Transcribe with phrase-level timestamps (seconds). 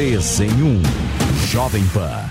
[0.00, 0.80] Três em um.
[1.48, 2.30] Jovem Pan.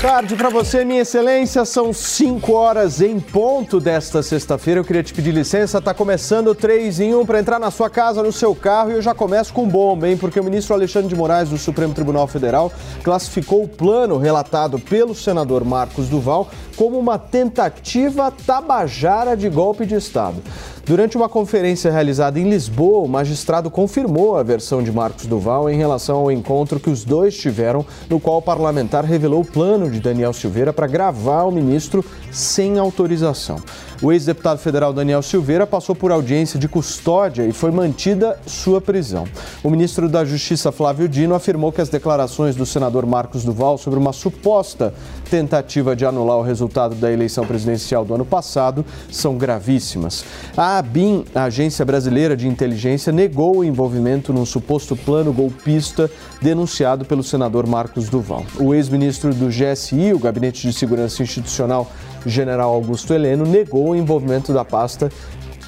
[0.00, 1.64] Tarde para você, minha excelência.
[1.64, 4.78] São 5 horas em ponto desta sexta-feira.
[4.78, 5.80] Eu queria te pedir licença.
[5.80, 8.92] Tá começando o 3 em 1 para entrar na sua casa, no seu carro.
[8.92, 10.16] E eu já começo com bomba, hein?
[10.16, 15.16] Porque o ministro Alexandre de Moraes, do Supremo Tribunal Federal, classificou o plano relatado pelo
[15.16, 20.40] senador Marcos Duval como uma tentativa tabajara de golpe de Estado.
[20.88, 25.76] Durante uma conferência realizada em Lisboa, o magistrado confirmou a versão de Marcos Duval em
[25.76, 30.00] relação ao encontro que os dois tiveram, no qual o parlamentar revelou o plano de
[30.00, 33.60] Daniel Silveira para gravar o ministro sem autorização.
[34.00, 39.24] O ex-deputado federal Daniel Silveira passou por audiência de custódia e foi mantida sua prisão.
[39.62, 43.98] O ministro da Justiça, Flávio Dino, afirmou que as declarações do senador Marcos Duval sobre
[43.98, 44.94] uma suposta
[45.28, 50.24] tentativa de anular o resultado da eleição presidencial do ano passado são gravíssimas.
[50.56, 57.04] A ABIN, a Agência Brasileira de Inteligência, negou o envolvimento num suposto plano golpista denunciado
[57.04, 58.44] pelo senador Marcos Duval.
[58.58, 61.90] O ex-ministro do GSI, o Gabinete de Segurança Institucional,
[62.24, 65.10] general Augusto Heleno, negou o envolvimento da pasta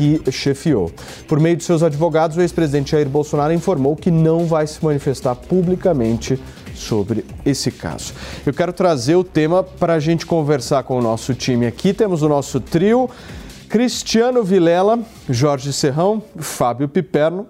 [0.01, 0.91] que chefiou.
[1.29, 5.35] Por meio de seus advogados, o ex-presidente Jair Bolsonaro informou que não vai se manifestar
[5.35, 6.41] publicamente
[6.81, 8.13] sobre esse caso.
[8.45, 11.93] Eu quero trazer o tema para a gente conversar com o nosso time aqui.
[11.93, 13.09] Temos o nosso trio:
[13.69, 17.47] Cristiano Vilela, Jorge Serrão, Fábio Piperno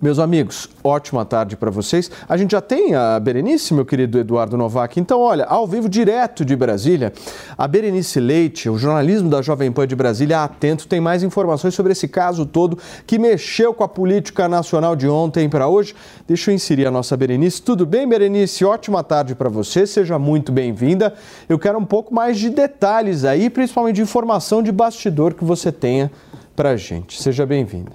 [0.00, 2.10] meus amigos, ótima tarde para vocês.
[2.28, 4.98] A gente já tem a Berenice, meu querido Eduardo Novak.
[4.98, 7.12] Então, olha, ao vivo, direto de Brasília,
[7.56, 11.92] a Berenice Leite, o jornalismo da Jovem Pan de Brasília, atento, tem mais informações sobre
[11.92, 15.94] esse caso todo que mexeu com a política nacional de ontem para hoje.
[16.26, 17.62] Deixa eu inserir a nossa Berenice.
[17.62, 18.64] Tudo bem, Berenice?
[18.64, 21.14] Ótima tarde para você, seja muito bem-vinda.
[21.48, 25.72] Eu quero um pouco mais de detalhes aí, principalmente de informação de bastidor que você
[25.72, 26.10] tenha
[26.54, 27.20] para gente.
[27.20, 27.92] Seja bem-vinda.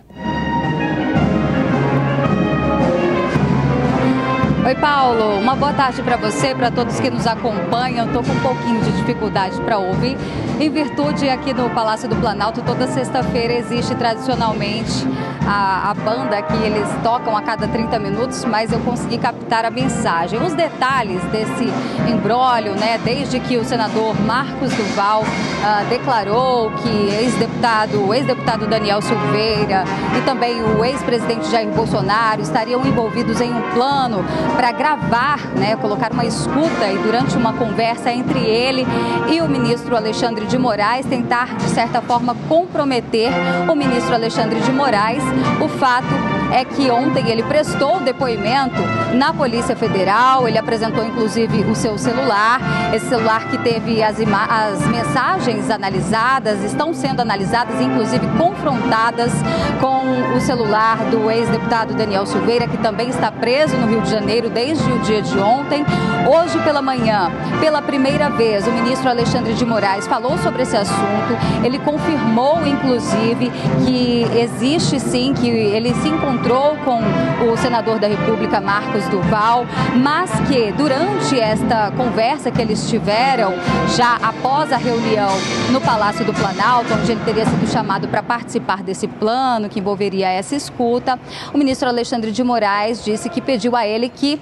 [4.69, 5.39] Oi, Paulo.
[5.39, 8.05] Uma boa tarde para você, para todos que nos acompanham.
[8.05, 10.15] Estou com um pouquinho de dificuldade para ouvir.
[10.59, 15.07] Em virtude aqui no Palácio do Planalto, toda sexta-feira existe tradicionalmente
[15.47, 19.71] a, a, banda que eles tocam a cada 30 minutos, mas eu consegui captar a
[19.71, 20.37] mensagem.
[20.43, 21.65] Os detalhes desse
[22.11, 29.01] embrólio, né, desde que o senador Marcos Duval uh, declarou que ex-deputado, o ex-deputado Daniel
[29.01, 29.85] Silveira
[30.17, 34.25] e também o ex-presidente Jair Bolsonaro estariam envolvidos em um plano
[34.57, 38.85] para gravar, né, colocar uma escuta e durante uma conversa entre ele
[39.29, 43.31] e o ministro Alexandre de Moraes tentar de certa forma comprometer
[43.69, 45.23] o ministro Alexandre de Moraes.
[45.61, 46.07] O fato
[46.51, 48.81] é que ontem ele prestou depoimento
[49.13, 52.59] na Polícia Federal, ele apresentou inclusive o seu celular,
[52.93, 59.31] esse celular que teve as, as mensagens analisadas, estão sendo analisadas, inclusive confrontadas
[59.79, 64.49] com o celular do ex-deputado Daniel Silveira, que também está preso no Rio de Janeiro
[64.49, 65.85] desde o dia de ontem.
[66.27, 71.37] Hoje pela manhã, pela primeira vez, o ministro Alexandre de Moraes falou sobre esse assunto.
[71.63, 73.51] Ele confirmou, inclusive,
[73.85, 76.38] que existe sim, que ele se encontrou
[76.85, 79.65] com o senador da República, Marcos Duval,
[80.01, 83.53] mas que durante esta conversa que eles tiveram,
[83.95, 85.29] já após a reunião
[85.71, 90.29] no Palácio do Planalto, onde ele teria sido chamado para participar desse plano que envolveria
[90.29, 91.19] essa escuta,
[91.53, 94.39] o ministro Alexandre de Moraes disse que pediu a ele que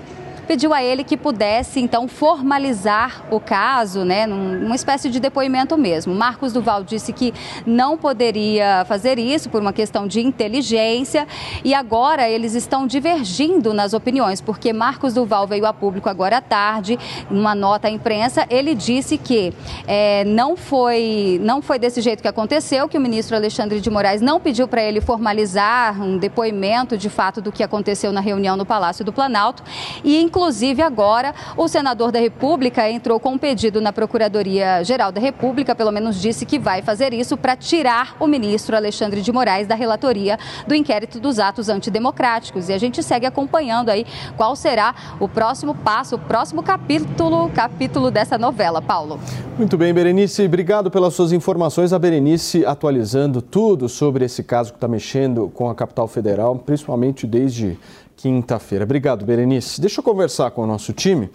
[0.48, 6.16] pediu a ele que pudesse então formalizar o caso, né, numa espécie de depoimento mesmo.
[6.16, 7.34] Marcos Duval disse que
[7.66, 11.28] não poderia fazer isso por uma questão de inteligência
[11.64, 16.42] e agora eles estão divergindo nas opiniões, porque Marcos Duval veio a público agora à
[16.42, 16.98] tarde,
[17.30, 19.54] numa nota à imprensa, ele disse que
[19.86, 24.22] é, não foi não foi desse jeito que aconteceu, que o ministro Alexandre de Moraes
[24.22, 28.66] não pediu para ele formalizar um depoimento de fato do que aconteceu na reunião no
[28.66, 29.64] Palácio do Planalto
[30.04, 35.74] e Inclusive, agora, o senador da República entrou com um pedido na Procuradoria-Geral da República,
[35.74, 39.74] pelo menos disse que vai fazer isso para tirar o ministro Alexandre de Moraes da
[39.74, 40.38] relatoria
[40.68, 42.70] do inquérito dos atos antidemocráticos.
[42.70, 44.06] E a gente segue acompanhando aí
[44.38, 49.20] qual será o próximo passo, o próximo capítulo, capítulo dessa novela, Paulo.
[49.58, 51.92] Muito bem, Berenice, obrigado pelas suas informações.
[51.92, 57.26] A Berenice atualizando tudo sobre esse caso que está mexendo com a capital federal, principalmente
[57.26, 57.76] desde
[58.18, 58.84] quinta-feira.
[58.84, 59.80] Obrigado, Berenice.
[59.80, 61.30] Deixa eu conversar com o nosso time.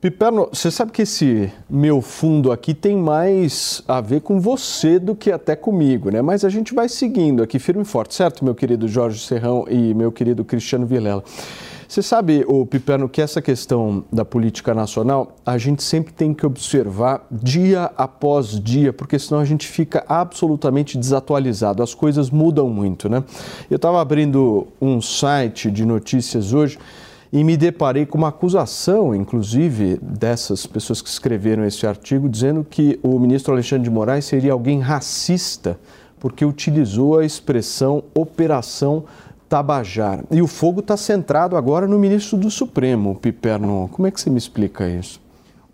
[0.00, 5.14] Piperno, você sabe que esse meu fundo aqui tem mais a ver com você do
[5.14, 6.22] que até comigo, né?
[6.22, 9.92] Mas a gente vai seguindo aqui firme e forte, certo, meu querido Jorge Serrão e
[9.94, 11.24] meu querido Cristiano Vilela?
[11.88, 16.44] Você sabe, o Piperno, que essa questão da política nacional a gente sempre tem que
[16.44, 21.82] observar dia após dia, porque senão a gente fica absolutamente desatualizado.
[21.82, 23.24] As coisas mudam muito, né?
[23.70, 26.78] Eu estava abrindo um site de notícias hoje
[27.32, 33.00] e me deparei com uma acusação, inclusive, dessas pessoas que escreveram esse artigo, dizendo que
[33.02, 35.80] o ministro Alexandre de Moraes seria alguém racista
[36.20, 39.04] porque utilizou a expressão operação
[39.48, 40.24] Tabajara.
[40.30, 43.88] E o fogo está centrado agora no ministro do Supremo, Piperno.
[43.92, 45.20] Como é que você me explica isso?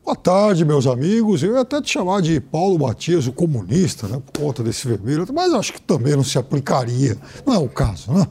[0.04, 1.42] Boa tarde, meus amigos.
[1.42, 5.26] Eu ia até te chamar de Paulo Matias, o comunista, né, por conta desse vermelho,
[5.32, 7.16] mas acho que também não se aplicaria.
[7.46, 8.26] Não é o caso, né?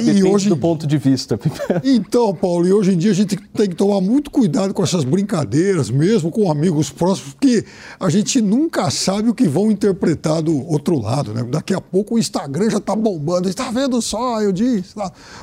[0.00, 1.38] E hoje do ponto de vista.
[1.84, 5.04] Então, Paulo, e hoje em dia a gente tem que tomar muito cuidado com essas
[5.04, 7.64] brincadeiras, mesmo com amigos próximos, porque
[7.98, 11.42] a gente nunca sabe o que vão interpretar do outro lado, né?
[11.44, 14.94] Daqui a pouco o Instagram já está bombando, está vendo só, eu disse.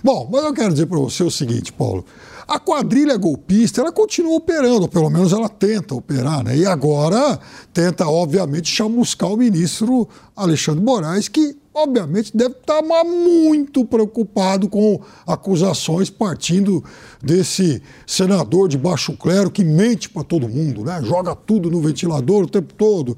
[0.04, 2.06] Bom, mas eu quero dizer para você o seguinte, Paulo.
[2.48, 6.58] A quadrilha golpista, ela continua operando, pelo menos ela tenta operar, né?
[6.58, 7.40] E agora
[7.74, 16.10] tenta, obviamente, chamuscar o ministro Alexandre Moraes, que obviamente deve estar muito preocupado com acusações
[16.10, 16.84] partindo
[17.22, 21.02] desse senador de baixo clero que mente para todo mundo, né?
[21.04, 23.18] joga tudo no ventilador o tempo todo.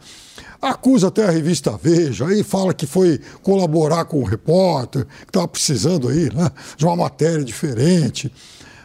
[0.62, 5.48] Acusa até a revista Veja, aí fala que foi colaborar com o repórter, que estava
[5.48, 8.31] precisando aí né, de uma matéria diferente.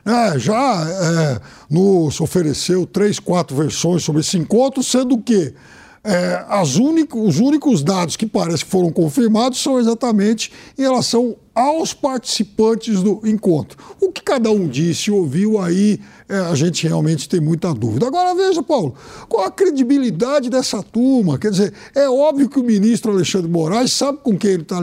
[0.04, 5.54] É, já é, nos ofereceu três, quatro versões sobre esse encontro, sendo que
[6.02, 6.46] é,
[6.80, 13.02] único, os únicos dados que parece que foram confirmados são exatamente em relação aos participantes
[13.02, 13.76] do encontro.
[14.00, 18.06] O que cada um disse, ouviu, aí é, a gente realmente tem muita dúvida.
[18.06, 18.94] Agora veja, Paulo,
[19.28, 21.38] qual a credibilidade dessa turma?
[21.38, 24.80] Quer dizer, é óbvio que o ministro Alexandre Moraes sabe com quem ele está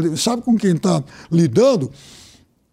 [0.77, 1.89] está lidando.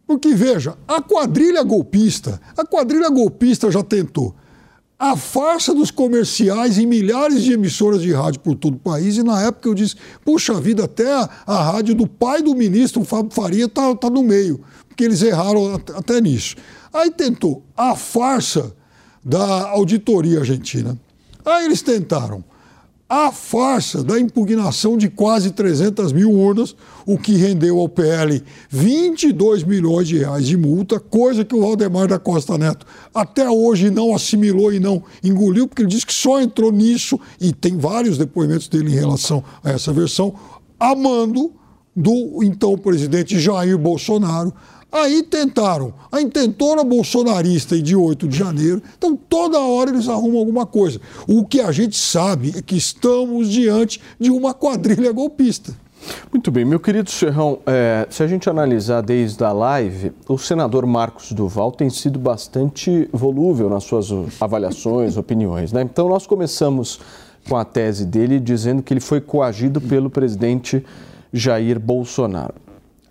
[0.06, 4.34] Porque, veja, a quadrilha golpista, a quadrilha golpista já tentou
[4.98, 9.16] a farsa dos comerciais em milhares de emissoras de rádio por todo o país.
[9.16, 13.02] E na época eu disse: puxa vida, até a, a rádio do pai do ministro,
[13.02, 16.56] o Fábio Faria, está tá no meio, porque eles erraram até nisso.
[16.92, 18.74] Aí tentou a farsa
[19.24, 20.98] da auditoria argentina.
[21.44, 22.44] Aí eles tentaram
[23.08, 26.74] a farsa da impugnação de quase 300 mil urnas,
[27.06, 32.08] o que rendeu ao PL 22 milhões de reais de multa, coisa que o Valdemar
[32.08, 36.40] da Costa Neto até hoje não assimilou e não engoliu, porque ele disse que só
[36.40, 40.34] entrou nisso, e tem vários depoimentos dele em relação a essa versão,
[40.80, 41.52] amando
[41.94, 44.52] do então presidente Jair Bolsonaro,
[44.94, 48.80] Aí tentaram a intentora bolsonarista de 8 de janeiro.
[48.96, 51.00] Então, toda hora eles arrumam alguma coisa.
[51.26, 55.74] O que a gente sabe é que estamos diante de uma quadrilha golpista.
[56.32, 60.86] Muito bem, meu querido Serrão, é, se a gente analisar desde a live, o senador
[60.86, 64.10] Marcos Duval tem sido bastante volúvel nas suas
[64.40, 65.72] avaliações, opiniões.
[65.72, 65.82] Né?
[65.82, 67.00] Então, nós começamos
[67.48, 70.84] com a tese dele dizendo que ele foi coagido pelo presidente
[71.32, 72.63] Jair Bolsonaro.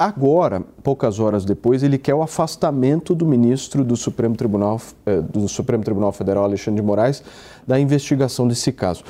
[0.03, 5.47] Agora, poucas horas depois, ele quer o afastamento do ministro do Supremo Tribunal, eh, do
[5.47, 7.23] Supremo Tribunal Federal, Alexandre de Moraes,
[7.65, 9.01] da investigação desse caso.
[9.01, 9.05] O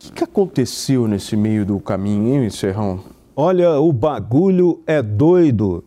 [0.00, 2.98] que, que aconteceu nesse meio do caminho, hein, Serrão?
[3.36, 5.84] Olha, o bagulho é doido.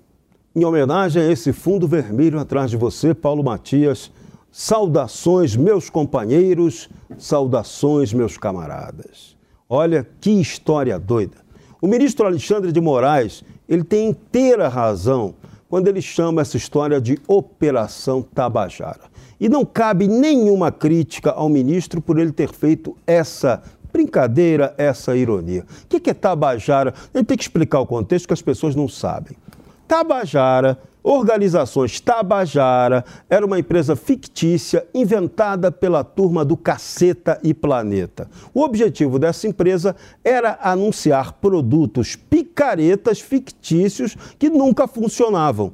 [0.56, 4.10] Em homenagem a esse fundo vermelho atrás de você, Paulo Matias,
[4.50, 9.36] saudações, meus companheiros, saudações, meus camaradas.
[9.68, 11.44] Olha que história doida.
[11.82, 15.36] O ministro Alexandre de Moraes ele tem inteira razão
[15.70, 19.02] quando ele chama essa história de Operação Tabajara.
[19.40, 25.66] E não cabe nenhuma crítica ao ministro por ele ter feito essa brincadeira, essa ironia.
[25.86, 26.94] O que é Tabajara?
[27.14, 29.36] Ele tem que explicar o contexto que as pessoas não sabem.
[29.88, 38.28] Tabajara Organizações Tabajara era uma empresa fictícia inventada pela turma do Caceta e Planeta.
[38.52, 45.74] O objetivo dessa empresa era anunciar produtos picaretas fictícios que nunca funcionavam.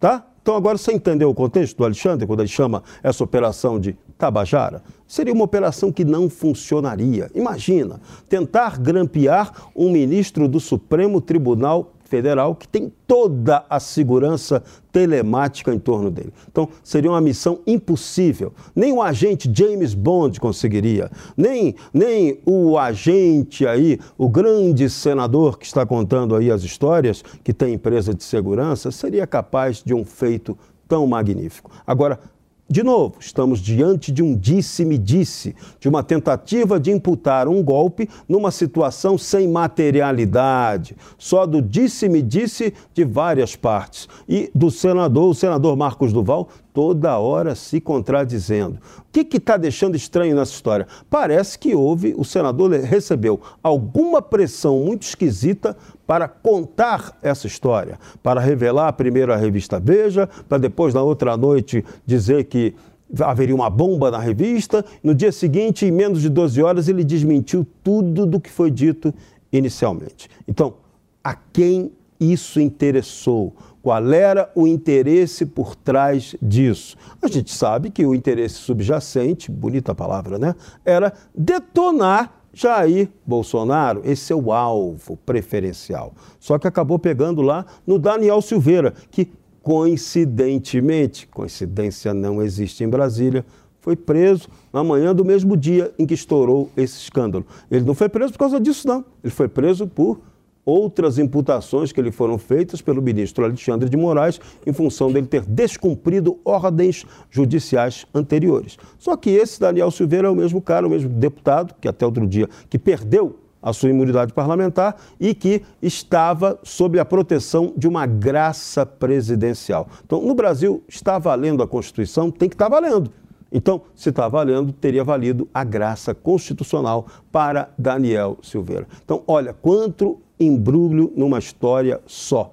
[0.00, 0.26] Tá?
[0.42, 4.82] Então agora você entendeu o contexto do Alexandre quando ele chama essa operação de Tabajara?
[5.06, 7.30] Seria uma operação que não funcionaria.
[7.32, 15.74] Imagina, tentar grampear um ministro do Supremo Tribunal Federal que tem toda a segurança telemática
[15.74, 16.32] em torno dele.
[16.50, 18.52] Então, seria uma missão impossível.
[18.74, 25.66] Nem o agente James Bond conseguiria, nem, nem o agente aí, o grande senador que
[25.66, 30.56] está contando aí as histórias, que tem empresa de segurança, seria capaz de um feito
[30.86, 31.70] tão magnífico.
[31.86, 32.20] Agora,
[32.68, 38.50] de novo, estamos diante de um disse-me-disse, de uma tentativa de imputar um golpe numa
[38.50, 44.08] situação sem materialidade, só do disse-me-disse de várias partes.
[44.26, 48.80] E do senador, o senador Marcos Duval, toda hora se contradizendo.
[49.08, 50.88] O que está deixando estranho nessa história?
[51.08, 58.40] Parece que houve, o senador recebeu alguma pressão muito esquisita para contar essa história, para
[58.40, 62.74] revelar primeiro a revista Veja, para depois, na outra noite, dizer que
[63.20, 64.84] haveria uma bomba na revista.
[65.00, 69.14] No dia seguinte, em menos de 12 horas, ele desmentiu tudo do que foi dito
[69.52, 70.28] inicialmente.
[70.48, 70.74] Então,
[71.22, 73.54] a quem isso interessou?
[73.84, 76.96] Qual era o interesse por trás disso?
[77.20, 80.54] A gente sabe que o interesse subjacente, bonita palavra, né?
[80.86, 86.14] Era detonar Jair Bolsonaro, esse é o alvo preferencial.
[86.40, 89.30] Só que acabou pegando lá no Daniel Silveira, que
[89.62, 93.44] coincidentemente, coincidência não existe em Brasília,
[93.82, 97.44] foi preso na manhã do mesmo dia em que estourou esse escândalo.
[97.70, 99.04] Ele não foi preso por causa disso, não.
[99.22, 100.22] Ele foi preso por
[100.64, 105.42] outras imputações que lhe foram feitas pelo ministro Alexandre de Moraes em função dele ter
[105.42, 108.78] descumprido ordens judiciais anteriores.
[108.98, 112.26] Só que esse Daniel Silveira é o mesmo cara, o mesmo deputado, que até outro
[112.26, 118.04] dia, que perdeu a sua imunidade parlamentar e que estava sob a proteção de uma
[118.04, 119.88] graça presidencial.
[120.04, 123.10] Então, no Brasil, está valendo a Constituição, tem que estar valendo.
[123.56, 128.88] Então, se está valendo, teria valido a graça constitucional para Daniel Silveira.
[129.04, 132.52] Então, olha, quanto embrulho numa história só.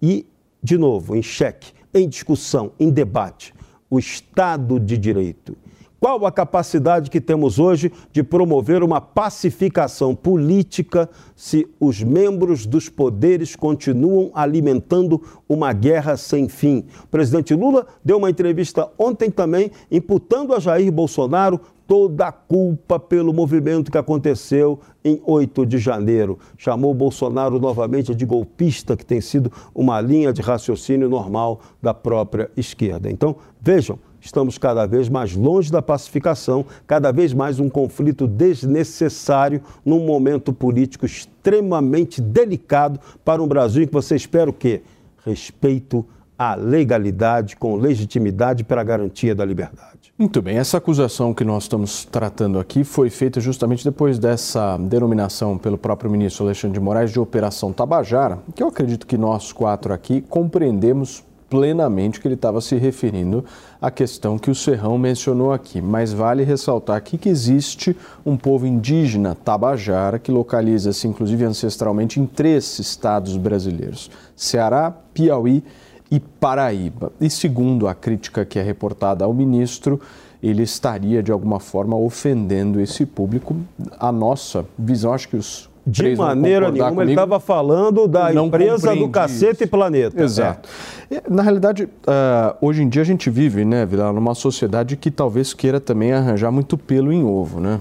[0.00, 0.26] E,
[0.62, 3.54] de novo, em xeque, em discussão, em debate,
[3.88, 5.56] o Estado de Direito.
[6.02, 12.88] Qual a capacidade que temos hoje de promover uma pacificação política se os membros dos
[12.88, 16.84] poderes continuam alimentando uma guerra sem fim?
[17.04, 22.98] O presidente Lula deu uma entrevista ontem também, imputando a Jair Bolsonaro toda a culpa
[22.98, 26.36] pelo movimento que aconteceu em 8 de janeiro.
[26.58, 32.50] Chamou Bolsonaro novamente de golpista, que tem sido uma linha de raciocínio normal da própria
[32.56, 33.08] esquerda.
[33.08, 39.60] Então, vejam, estamos cada vez mais longe da pacificação, cada vez mais um conflito desnecessário
[39.84, 44.82] num momento político extremamente delicado para um Brasil em que você espera o quê?
[45.26, 46.06] Respeito
[46.38, 50.12] à legalidade com legitimidade para a garantia da liberdade.
[50.18, 55.58] Muito bem, essa acusação que nós estamos tratando aqui foi feita justamente depois dessa denominação
[55.58, 59.92] pelo próprio ministro Alexandre de Moraes de Operação Tabajara, que eu acredito que nós quatro
[59.92, 63.44] aqui compreendemos plenamente que ele estava se referindo
[63.78, 65.82] à questão que o Serrão mencionou aqui.
[65.82, 67.94] Mas vale ressaltar aqui que existe
[68.24, 75.62] um povo indígena tabajara que localiza-se, inclusive ancestralmente, em três estados brasileiros: Ceará, Piauí
[76.10, 77.12] e Paraíba.
[77.20, 80.00] E segundo a crítica que é reportada ao ministro,
[80.42, 83.54] ele estaria de alguma forma ofendendo esse público.
[84.00, 88.94] A nossa visão, acho que os de maneira nenhuma, comigo, ele estava falando da empresa
[88.94, 89.70] do Cacete isso.
[89.70, 90.22] Planeta.
[90.22, 90.68] Exato.
[91.10, 91.22] É.
[91.28, 95.52] Na realidade, uh, hoje em dia a gente vive, né, Vila, numa sociedade que talvez
[95.52, 97.80] queira também arranjar muito pelo em ovo, né?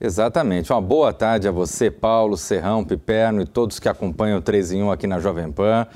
[0.00, 0.72] Exatamente.
[0.72, 4.82] Uma boa tarde a você, Paulo, Serrão, Piperno e todos que acompanham o 3 em
[4.82, 5.86] 1 aqui na Jovem Pan.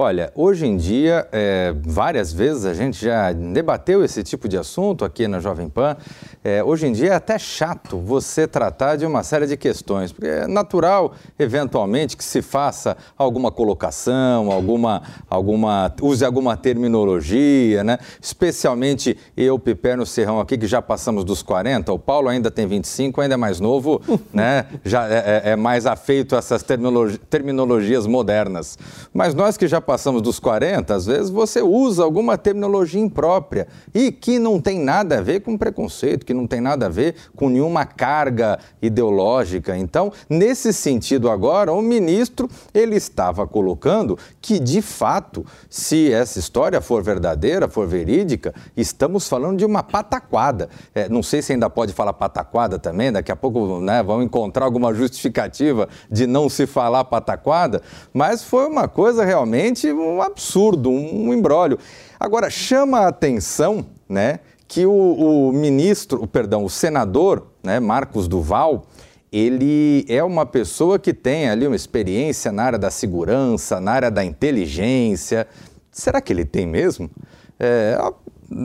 [0.00, 5.04] Olha, hoje em dia, é, várias vezes a gente já debateu esse tipo de assunto
[5.04, 5.96] aqui na Jovem Pan.
[6.44, 10.28] É, hoje em dia é até chato você tratar de uma série de questões, porque
[10.28, 17.98] é natural, eventualmente, que se faça alguma colocação, alguma, alguma use alguma terminologia, né?
[18.22, 23.20] Especialmente eu, Piperno Serrão aqui, que já passamos dos 40, o Paulo ainda tem 25,
[23.20, 24.00] ainda é mais novo,
[24.32, 24.66] né?
[24.84, 28.78] Já é, é, é mais afeito a essas terminologi terminologias modernas.
[29.12, 34.12] Mas nós que já passamos dos 40, às vezes você usa alguma terminologia imprópria e
[34.12, 37.48] que não tem nada a ver com preconceito, que não tem nada a ver com
[37.48, 39.78] nenhuma carga ideológica.
[39.78, 46.82] Então, nesse sentido agora, o ministro ele estava colocando que de fato, se essa história
[46.82, 50.68] for verdadeira, for verídica, estamos falando de uma pataquada.
[50.94, 54.66] É, não sei se ainda pode falar pataquada também, daqui a pouco né, vão encontrar
[54.66, 57.80] alguma justificativa de não se falar pataquada,
[58.12, 61.78] mas foi uma coisa realmente realmente um absurdo, um embrólio.
[62.18, 68.86] Agora, chama a atenção né, que o, o ministro, perdão, o senador né, Marcos Duval,
[69.30, 74.10] ele é uma pessoa que tem ali uma experiência na área da segurança, na área
[74.10, 75.46] da inteligência.
[75.90, 77.10] Será que ele tem mesmo?
[77.60, 77.98] É,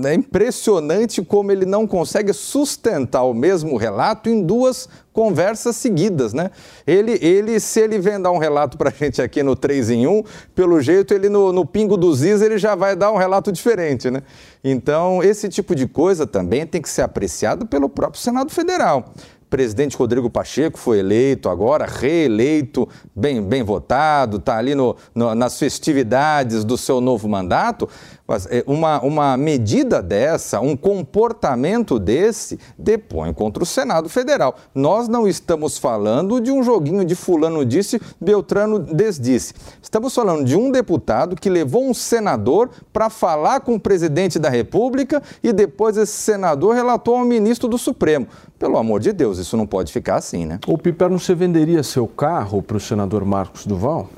[0.06, 6.52] é impressionante como ele não consegue sustentar o mesmo relato em duas conversas seguidas, né?
[6.88, 10.08] Ele, ele se ele vem dar um relato para a gente aqui no 3 em
[10.08, 10.24] 1,
[10.56, 14.10] pelo jeito ele no, no pingo dos is ele já vai dar um relato diferente,
[14.10, 14.24] né?
[14.64, 19.14] Então, esse tipo de coisa também tem que ser apreciado pelo próprio Senado Federal
[19.54, 25.60] presidente Rodrigo Pacheco foi eleito agora, reeleito, bem, bem votado, está ali no, no, nas
[25.60, 27.88] festividades do seu novo mandato.
[28.26, 34.56] Mas é, uma, uma medida dessa, um comportamento desse, depõe contra o Senado Federal.
[34.74, 39.54] Nós não estamos falando de um joguinho de fulano disse, Beltrano desdisse.
[39.80, 44.50] Estamos falando de um deputado que levou um senador para falar com o presidente da
[44.50, 48.28] República e depois esse senador relatou ao ministro do Supremo.
[48.58, 50.60] Pelo amor de Deus, isso não pode ficar assim, né?
[50.68, 54.10] O Piperno, você venderia seu carro para o senador Marcos Duval?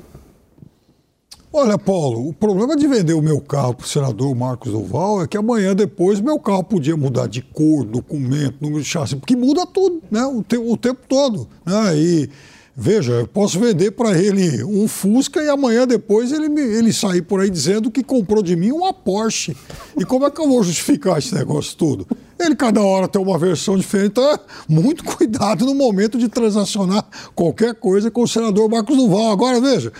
[1.52, 5.26] Olha, Paulo, o problema de vender o meu carro para o senador Marcos Duval é
[5.26, 9.66] que amanhã depois meu carro podia mudar de cor, documento, número de chassi, porque muda
[9.66, 10.22] tudo, né?
[10.26, 11.48] O, te, o tempo todo.
[11.64, 11.96] Né?
[11.96, 12.30] E
[12.76, 17.22] veja, eu posso vender para ele um Fusca e amanhã depois ele, me, ele sair
[17.22, 19.56] por aí dizendo que comprou de mim uma Porsche.
[19.96, 22.06] E como é que eu vou justificar esse negócio todo?
[22.38, 27.04] Ele cada hora tem uma versão diferente, então é muito cuidado no momento de transacionar
[27.34, 29.30] qualquer coisa com o senador Marcos Duval.
[29.30, 29.90] Agora, veja,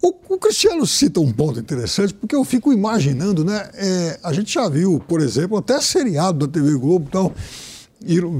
[0.00, 3.68] o, o, Cristiano cita um ponto interessante, porque eu fico imaginando, né?
[3.74, 7.32] É, a gente já viu, por exemplo, até seriado da TV Globo, então,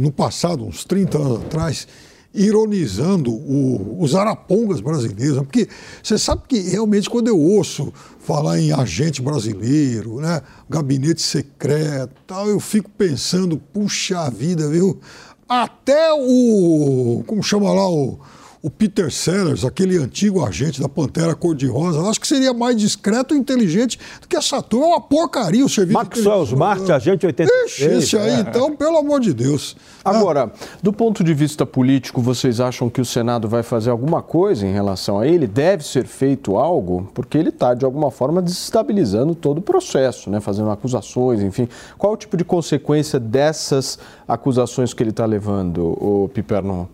[0.01, 1.89] no passado, uns 30 anos atrás,
[2.33, 5.69] ironizando o, os arapongas brasileiros, porque
[6.03, 12.49] você sabe que realmente quando eu ouço falar em agente brasileiro, né, gabinete secreto, tal,
[12.49, 15.01] eu fico pensando, puxa vida, viu?
[15.49, 18.21] Até o, como chama lá o
[18.63, 23.39] o Peter Sellers, aquele antigo agente da Pantera Cor-de-Rosa, acho que seria mais discreto e
[23.39, 24.87] inteligente do que essa turma.
[24.87, 25.99] É uma porcaria o serviço.
[25.99, 27.71] Maxwell Smart, agente 86.
[27.71, 28.41] Ixi, esse aí, é.
[28.41, 29.77] então, pelo amor de Deus.
[30.05, 30.53] Agora,
[30.83, 34.73] do ponto de vista político, vocês acham que o Senado vai fazer alguma coisa em
[34.73, 35.47] relação a ele?
[35.47, 37.11] Deve ser feito algo?
[37.15, 40.39] Porque ele está, de alguma forma, desestabilizando todo o processo, né?
[40.39, 41.67] fazendo acusações, enfim.
[41.97, 46.89] Qual o tipo de consequência dessas acusações que ele está levando, o Piperno?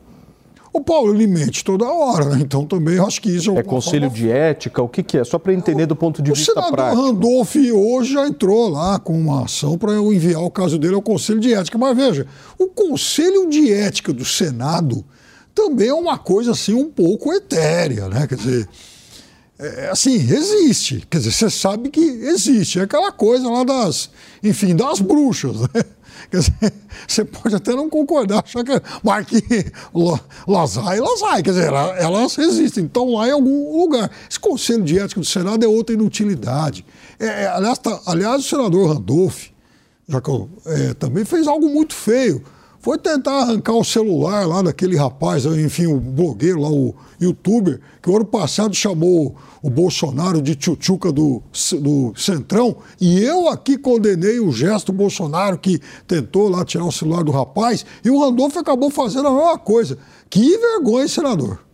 [0.77, 2.39] O Paulo ele mente toda hora, né?
[2.39, 3.61] então também acho que isso é.
[3.61, 4.17] É conselho forma...
[4.17, 4.83] de ética?
[4.83, 5.25] O que, que é?
[5.25, 6.75] Só para entender do ponto de o vista prático.
[6.75, 10.79] O senador Randolph hoje já entrou lá com uma ação para eu enviar o caso
[10.79, 11.79] dele ao conselho de ética.
[11.79, 12.27] Mas veja,
[12.59, 15.03] o conselho de ética do Senado
[15.55, 18.27] também é uma coisa assim um pouco etérea, né?
[18.27, 18.69] Quer dizer.
[19.59, 21.07] É, assim, existe.
[21.09, 22.79] Quer dizer, você sabe que existe.
[22.79, 24.11] É aquela coisa lá das,
[24.43, 25.85] enfim, das bruxas, né?
[26.31, 26.72] Quer dizer,
[27.07, 28.81] você pode até não concordar, achar que,
[29.24, 29.72] que
[30.46, 34.11] elas vai, elas vai, quer dizer, elas existem, então lá em algum lugar.
[34.29, 36.85] Esse Conselho de Ética do Senado é outra inutilidade.
[37.18, 39.46] É, é aliás, tá, aliás, o senador Randolph,
[40.09, 42.42] já que eu, é, também fez algo muito feio
[42.87, 48.09] foi tentar arrancar o celular lá daquele rapaz, enfim, o blogueiro lá, o youtuber, que
[48.09, 51.42] o ano passado chamou o Bolsonaro de tchutchuca do,
[51.81, 56.92] do Centrão, e eu aqui condenei o gesto do Bolsonaro que tentou lá tirar o
[56.92, 59.99] celular do rapaz, e o Randolfo acabou fazendo a mesma coisa.
[60.31, 61.65] Que vergonha, senador.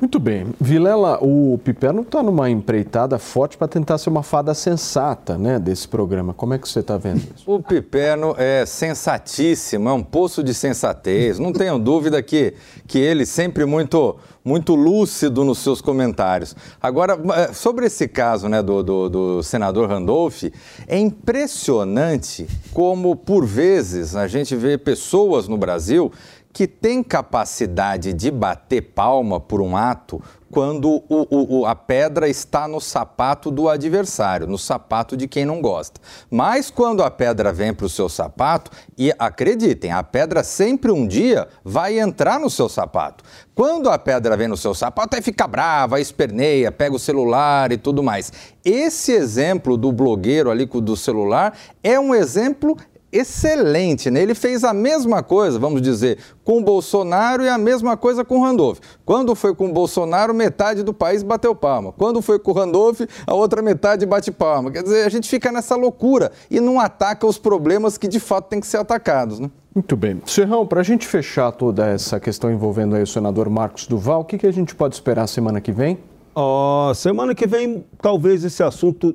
[0.00, 0.46] Muito bem.
[0.60, 5.88] Vilela, o Piperno está numa empreitada forte para tentar ser uma fada sensata né, desse
[5.88, 6.32] programa.
[6.32, 7.50] Como é que você está vendo isso?
[7.50, 11.40] O Piperno é sensatíssimo, é um poço de sensatez.
[11.40, 12.54] Não tenho dúvida que,
[12.86, 14.16] que ele sempre muito
[14.48, 16.56] muito lúcido nos seus comentários.
[16.80, 17.18] Agora,
[17.52, 20.44] sobre esse caso né, do, do, do senador Randolph,
[20.86, 26.10] é impressionante como, por vezes, a gente vê pessoas no Brasil
[26.52, 32.66] que tem capacidade de bater palma por um ato quando o, o, a pedra está
[32.66, 36.00] no sapato do adversário, no sapato de quem não gosta.
[36.30, 41.06] Mas quando a pedra vem para o seu sapato, e acreditem, a pedra sempre um
[41.06, 43.22] dia vai entrar no seu sapato.
[43.54, 47.76] Quando a pedra vem no seu sapato, aí fica brava, esperneia, pega o celular e
[47.76, 48.32] tudo mais.
[48.64, 52.76] Esse exemplo do blogueiro ali do celular é um exemplo
[53.12, 54.22] excelente, né?
[54.22, 58.38] Ele fez a mesma coisa, vamos dizer, com o Bolsonaro e a mesma coisa com
[58.38, 58.78] o Randolph.
[59.04, 61.92] Quando foi com o Bolsonaro, metade do país bateu palma.
[61.92, 64.70] Quando foi com o Randolph, a outra metade bate palma.
[64.70, 68.48] Quer dizer, a gente fica nessa loucura e não ataca os problemas que de fato
[68.48, 69.50] têm que ser atacados, né?
[69.74, 70.20] Muito bem.
[70.26, 74.36] Serrão, para a gente fechar toda essa questão envolvendo o senador Marcos Duval, o que,
[74.36, 75.98] que a gente pode esperar semana que vem?
[76.34, 79.14] Oh, semana que vem, talvez esse assunto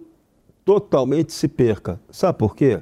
[0.66, 2.00] totalmente se perca.
[2.10, 2.82] Sabe por quê?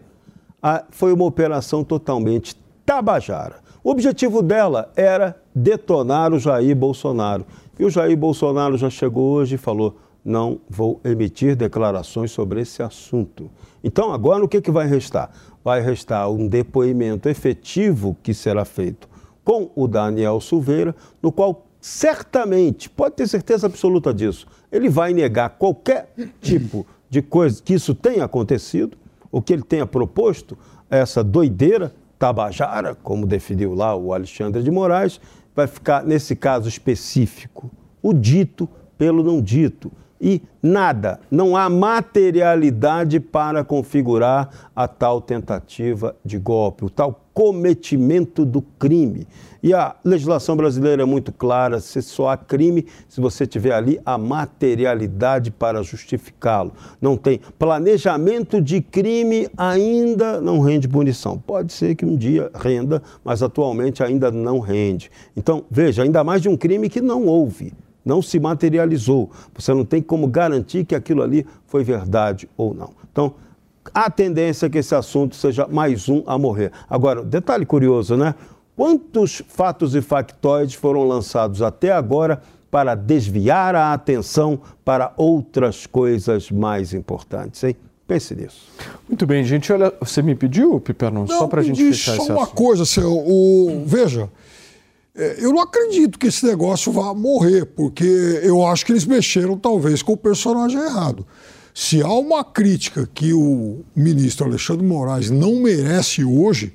[0.91, 3.57] Foi uma operação totalmente tabajara.
[3.83, 7.45] O objetivo dela era detonar o Jair Bolsonaro.
[7.79, 12.83] E o Jair Bolsonaro já chegou hoje e falou: não vou emitir declarações sobre esse
[12.83, 13.49] assunto.
[13.83, 15.31] Então, agora o que, que vai restar?
[15.63, 19.09] Vai restar um depoimento efetivo que será feito
[19.43, 25.49] com o Daniel Silveira, no qual certamente, pode ter certeza absoluta disso, ele vai negar
[25.49, 28.95] qualquer tipo de coisa que isso tenha acontecido,
[29.31, 30.57] ou que ele tenha proposto
[30.89, 35.19] essa doideira tabajara, como definiu lá o Alexandre de Moraes,
[35.55, 39.91] vai ficar, nesse caso específico, o dito pelo não dito.
[40.23, 48.45] E nada, não há materialidade para configurar a tal tentativa de golpe, o tal cometimento
[48.45, 49.27] do crime.
[49.63, 53.99] E a legislação brasileira é muito clara: se só há crime se você tiver ali
[54.05, 56.73] a materialidade para justificá-lo.
[56.99, 61.37] Não tem planejamento de crime, ainda não rende punição.
[61.37, 65.11] Pode ser que um dia renda, mas atualmente ainda não rende.
[65.35, 69.29] Então, veja, ainda mais de um crime que não houve não se materializou.
[69.55, 72.93] Você não tem como garantir que aquilo ali foi verdade ou não.
[73.11, 73.35] Então,
[73.93, 76.71] há tendência que esse assunto seja mais um a morrer.
[76.89, 78.35] Agora, detalhe curioso, né?
[78.81, 82.41] Quantos fatos e factóides foram lançados até agora
[82.71, 87.75] para desviar a atenção para outras coisas mais importantes, hein?
[88.07, 88.67] Pense nisso.
[89.07, 89.71] Muito bem, gente.
[89.71, 92.55] Olha, você me pediu, Piperno, só para a gente fechar só esse uma assunto.
[92.55, 94.27] coisa, seu, o, veja,
[95.13, 99.59] é, eu não acredito que esse negócio vá morrer, porque eu acho que eles mexeram
[99.59, 101.23] talvez com o personagem errado.
[101.71, 106.73] Se há uma crítica que o ministro Alexandre Moraes não merece hoje,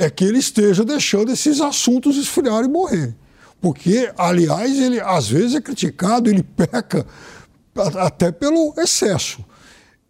[0.00, 3.14] é que ele esteja deixando esses assuntos esfriarem e morrer.
[3.60, 7.06] Porque, aliás, ele às vezes é criticado, ele peca
[7.98, 9.44] até pelo excesso.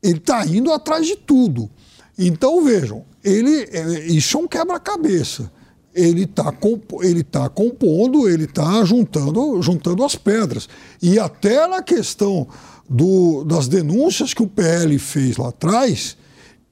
[0.01, 1.69] Ele está indo atrás de tudo.
[2.17, 5.51] Então, vejam, ele, é, isso é um quebra-cabeça.
[5.93, 6.55] Ele está
[7.03, 10.69] ele tá compondo, ele está juntando, juntando as pedras.
[11.03, 12.47] E até na questão
[12.89, 16.17] do, das denúncias que o PL fez lá atrás,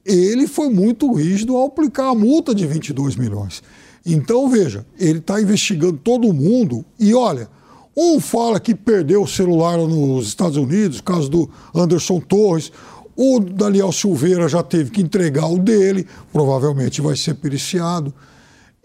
[0.05, 3.61] ele foi muito rígido ao aplicar a multa de 22 milhões.
[4.05, 7.49] Então, veja, ele está investigando todo mundo e olha,
[7.95, 12.71] um fala que perdeu o celular nos Estados Unidos, caso do Anderson Torres,
[13.15, 18.13] o Daniel Silveira já teve que entregar o dele, provavelmente vai ser periciado.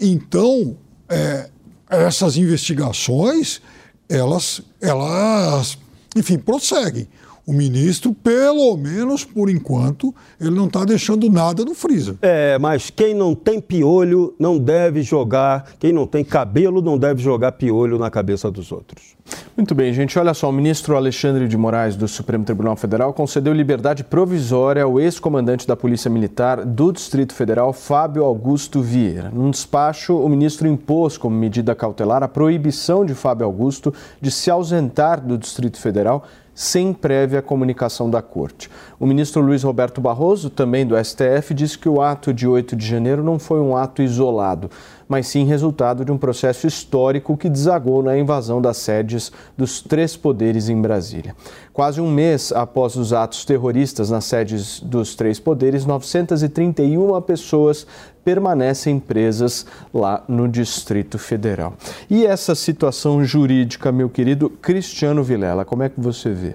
[0.01, 0.77] Então,
[1.09, 1.49] é,
[1.89, 3.63] essas investigações,
[4.09, 5.79] elas, elas,
[6.17, 7.07] enfim, prosseguem
[7.47, 12.17] o ministro, pelo menos por enquanto, ele não está deixando nada no freezer.
[12.23, 17.23] É, mas quem não tem piolho não deve jogar, quem não tem cabelo não deve
[17.23, 19.15] jogar piolho na cabeça dos outros.
[19.57, 20.19] Muito bem, gente.
[20.19, 25.01] Olha só, o ministro Alexandre de Moraes, do Supremo Tribunal Federal, concedeu liberdade provisória ao
[25.01, 29.31] ex-comandante da Polícia Militar do Distrito Federal, Fábio Augusto Vieira.
[29.31, 34.51] Num despacho, o ministro impôs como medida cautelar a proibição de Fábio Augusto de se
[34.51, 38.71] ausentar do Distrito Federal sem prévia comunicação da Corte.
[39.01, 42.87] O ministro Luiz Roberto Barroso, também do STF, disse que o ato de 8 de
[42.87, 44.71] janeiro não foi um ato isolado,
[45.09, 50.17] mas sim resultado de um processo histórico que desagou na invasão das sedes dos três
[50.17, 51.35] poderes em Brasília.
[51.73, 57.87] Quase um mês após os atos terroristas nas sedes dos três poderes, 931 pessoas
[58.25, 61.75] permanecem presas lá no Distrito Federal.
[62.09, 66.55] E essa situação jurídica, meu querido Cristiano Vilela, como é que você vê?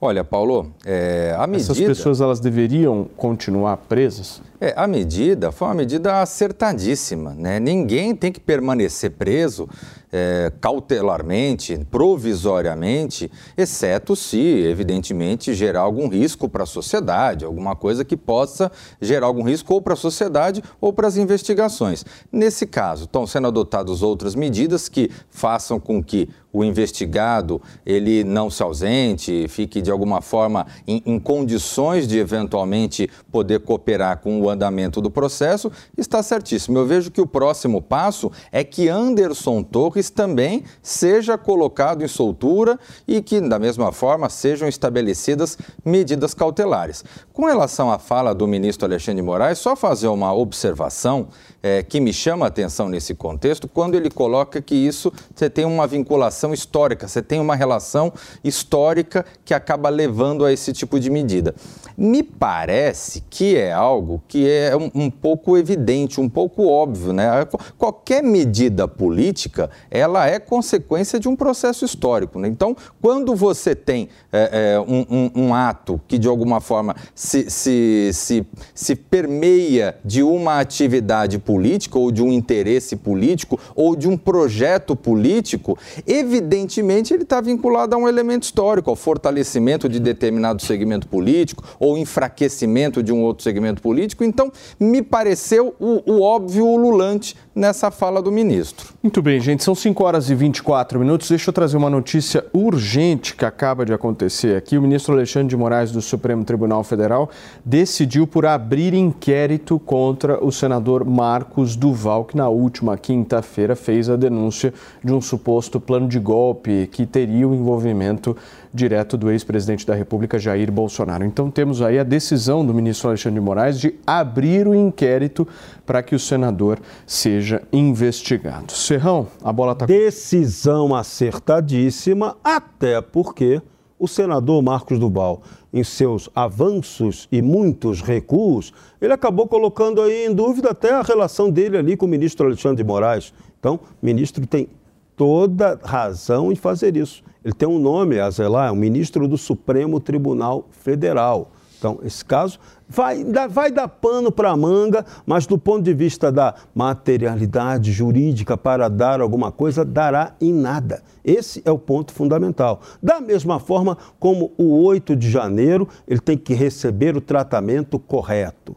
[0.00, 1.72] Olha, Paulo, é, a medida...
[1.72, 4.40] Essas pessoas elas deveriam continuar presas?
[4.60, 7.58] É, a medida foi uma medida acertadíssima, né?
[7.58, 9.66] Ninguém tem que permanecer preso
[10.12, 18.16] é, cautelarmente, provisoriamente, exceto se, evidentemente, gerar algum risco para a sociedade, alguma coisa que
[18.16, 18.70] possa
[19.00, 22.04] gerar algum risco ou para a sociedade ou para as investigações.
[22.30, 28.50] Nesse caso, estão sendo adotadas outras medidas que façam com que o investigado ele não
[28.50, 34.49] se ausente, fique de alguma forma em, em condições de eventualmente poder cooperar com o
[34.50, 36.78] andamento do processo, está certíssimo.
[36.78, 42.78] Eu vejo que o próximo passo é que Anderson Torres também seja colocado em soltura
[43.06, 47.04] e que, da mesma forma, sejam estabelecidas medidas cautelares.
[47.32, 51.28] Com relação à fala do ministro Alexandre de Moraes, só fazer uma observação
[51.62, 55.64] é, que me chama a atenção nesse contexto, quando ele coloca que isso você tem
[55.64, 61.10] uma vinculação histórica, você tem uma relação histórica que acaba levando a esse tipo de
[61.10, 61.54] medida.
[61.96, 67.46] Me parece que é algo que é um, um, pouco evidente, um pouco óbvio, né?
[67.76, 72.38] Qualquer medida política, ela é consequência de um processo histórico.
[72.38, 72.48] Né?
[72.48, 77.50] Então, quando você tem é, é, um, um, um, ato que de alguma forma se,
[77.50, 81.49] se, se, se permeia de uma atividade política
[81.98, 87.98] ou de um interesse político ou de um projeto político, evidentemente ele está vinculado a
[87.98, 93.82] um elemento histórico, ao fortalecimento de determinado segmento político ou enfraquecimento de um outro segmento
[93.82, 94.24] político.
[94.24, 98.94] Então, me pareceu o, o óbvio ululante nessa fala do ministro.
[99.02, 101.28] Muito bem, gente, são 5 horas e 24 minutos.
[101.28, 104.78] Deixa eu trazer uma notícia urgente que acaba de acontecer aqui.
[104.78, 107.30] O ministro Alexandre de Moraes do Supremo Tribunal Federal
[107.64, 111.39] decidiu por abrir inquérito contra o senador Marcos
[111.76, 114.72] Duval, que na última quinta-feira fez a denúncia
[115.02, 118.36] de um suposto plano de golpe que teria o envolvimento
[118.72, 121.24] direto do ex-presidente da República, Jair Bolsonaro.
[121.24, 125.46] Então temos aí a decisão do ministro Alexandre de Moraes de abrir o inquérito
[125.84, 128.72] para que o senador seja investigado.
[128.72, 129.86] Serrão, a bola está...
[129.86, 133.60] Decisão acertadíssima, até porque
[134.00, 140.34] o senador Marcos Duval, em seus avanços e muitos recuos, ele acabou colocando aí em
[140.34, 143.34] dúvida até a relação dele ali com o ministro Alexandre de Moraes.
[143.58, 144.68] Então, o ministro tem
[145.14, 147.22] toda razão em fazer isso.
[147.44, 151.50] Ele tem um nome a zelar, é o ministro do Supremo Tribunal Federal.
[151.78, 152.58] Então, esse caso
[152.90, 158.56] vai, vai dar pano para a manga, mas do ponto de vista da materialidade jurídica
[158.56, 161.02] para dar alguma coisa, dará em nada.
[161.24, 162.80] Esse é o ponto fundamental.
[163.00, 168.76] Da mesma forma como o 8 de janeiro, ele tem que receber o tratamento correto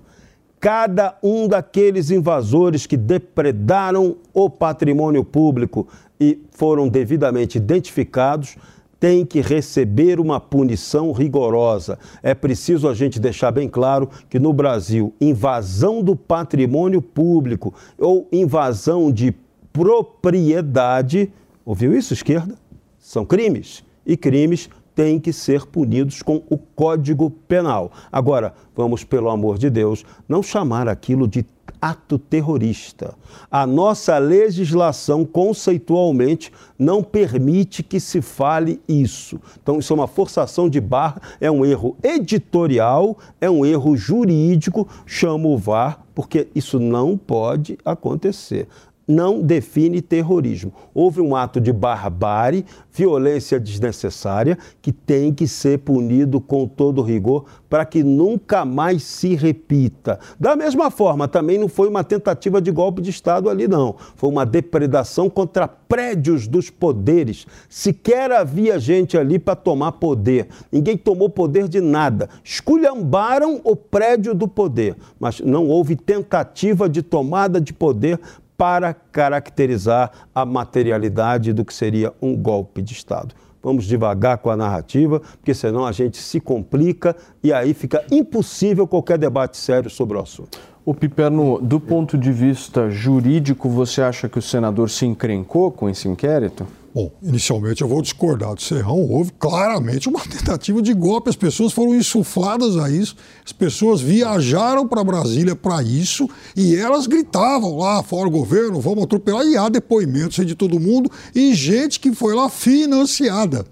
[0.63, 8.55] cada um daqueles invasores que depredaram o patrimônio público e foram devidamente identificados
[9.03, 11.99] tem que receber uma punição rigorosa.
[12.21, 18.29] É preciso a gente deixar bem claro que no Brasil, invasão do patrimônio público ou
[18.31, 19.35] invasão de
[19.73, 21.29] propriedade,
[21.65, 22.55] ouviu isso, esquerda?
[22.97, 23.83] São crimes.
[24.05, 27.91] E crimes têm que ser punidos com o Código Penal.
[28.09, 31.45] Agora, vamos, pelo amor de Deus, não chamar aquilo de
[31.81, 33.13] ato terrorista.
[33.51, 39.39] A nossa legislação, conceitualmente, não permite que se fale isso.
[39.61, 44.87] Então, isso é uma forçação de barra, é um erro editorial, é um erro jurídico,
[45.05, 48.67] chamo o VAR, porque isso não pode acontecer
[49.07, 50.73] não define terrorismo.
[50.93, 57.45] Houve um ato de barbárie, violência desnecessária, que tem que ser punido com todo rigor
[57.69, 60.19] para que nunca mais se repita.
[60.39, 63.95] Da mesma forma, também não foi uma tentativa de golpe de Estado ali, não.
[64.15, 67.47] Foi uma depredação contra prédios dos poderes.
[67.67, 70.47] Sequer havia gente ali para tomar poder.
[70.71, 72.29] Ninguém tomou poder de nada.
[72.43, 78.19] Esculhambaram o prédio do poder, mas não houve tentativa de tomada de poder
[78.63, 83.35] para caracterizar a materialidade do que seria um golpe de Estado.
[83.61, 88.87] Vamos devagar com a narrativa, porque senão a gente se complica e aí fica impossível
[88.87, 90.57] qualquer debate sério sobre o assunto.
[90.85, 95.89] O Piperno, do ponto de vista jurídico, você acha que o senador se encrencou com
[95.89, 96.65] esse inquérito?
[96.93, 98.99] Bom, inicialmente eu vou discordar do Serrão.
[99.09, 101.27] Houve claramente uma tentativa de golpe.
[101.27, 103.15] As pessoas foram insufladas a isso.
[103.43, 109.05] As pessoas viajaram para Brasília para isso e elas gritavam lá fora o governo, vamos
[109.05, 109.43] atropelar.
[109.43, 113.65] E há depoimentos de todo mundo e gente que foi lá financiada.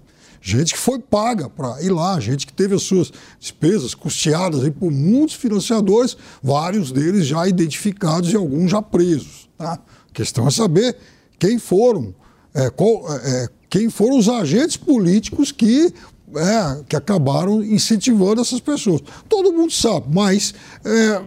[0.44, 4.90] Gente que foi paga para ir lá, gente que teve as suas despesas custeadas por
[4.90, 9.48] muitos financiadores, vários deles já identificados e alguns já presos.
[9.56, 9.74] Tá?
[9.74, 10.96] A questão é saber
[11.38, 12.12] quem foram
[12.54, 15.92] é, qual, é, é, quem foram os agentes políticos que,
[16.36, 19.00] é, que acabaram incentivando essas pessoas.
[19.28, 21.22] Todo mundo sabe, mas é,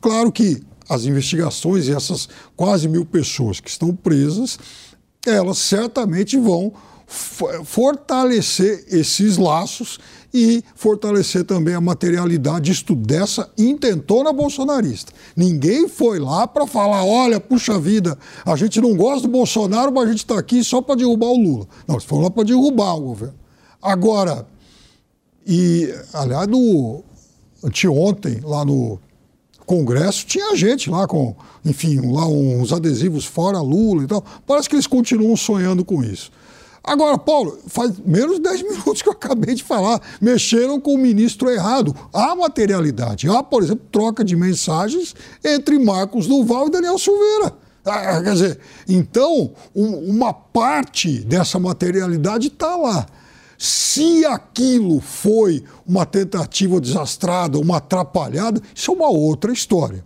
[0.00, 4.58] claro que as investigações e essas quase mil pessoas que estão presas,
[5.24, 6.72] elas certamente vão
[7.64, 9.98] fortalecer esses laços
[10.32, 15.12] e fortalecer também a materialidade isto dessa intentona bolsonarista.
[15.36, 20.04] Ninguém foi lá para falar, olha, puxa vida, a gente não gosta do Bolsonaro, mas
[20.04, 21.66] a gente está aqui só para derrubar o Lula.
[21.86, 23.34] Não, eles foram lá para derrubar o governo.
[23.82, 24.46] Agora,
[25.46, 27.02] e aliás, no,
[27.64, 28.98] anteontem, lá no
[29.66, 34.24] Congresso, tinha gente lá com, enfim, lá uns adesivos fora Lula e tal.
[34.46, 36.30] Parece que eles continuam sonhando com isso.
[36.82, 40.00] Agora, Paulo, faz menos de 10 minutos que eu acabei de falar.
[40.20, 41.94] Mexeram com o ministro errado.
[42.12, 43.28] Há materialidade.
[43.28, 45.14] Há, por exemplo, troca de mensagens
[45.44, 47.54] entre Marcos Duval e Daniel Silveira.
[47.84, 53.06] Ah, quer dizer, então, um, uma parte dessa materialidade está lá.
[53.56, 60.04] Se aquilo foi uma tentativa desastrada, uma atrapalhada, isso é uma outra história.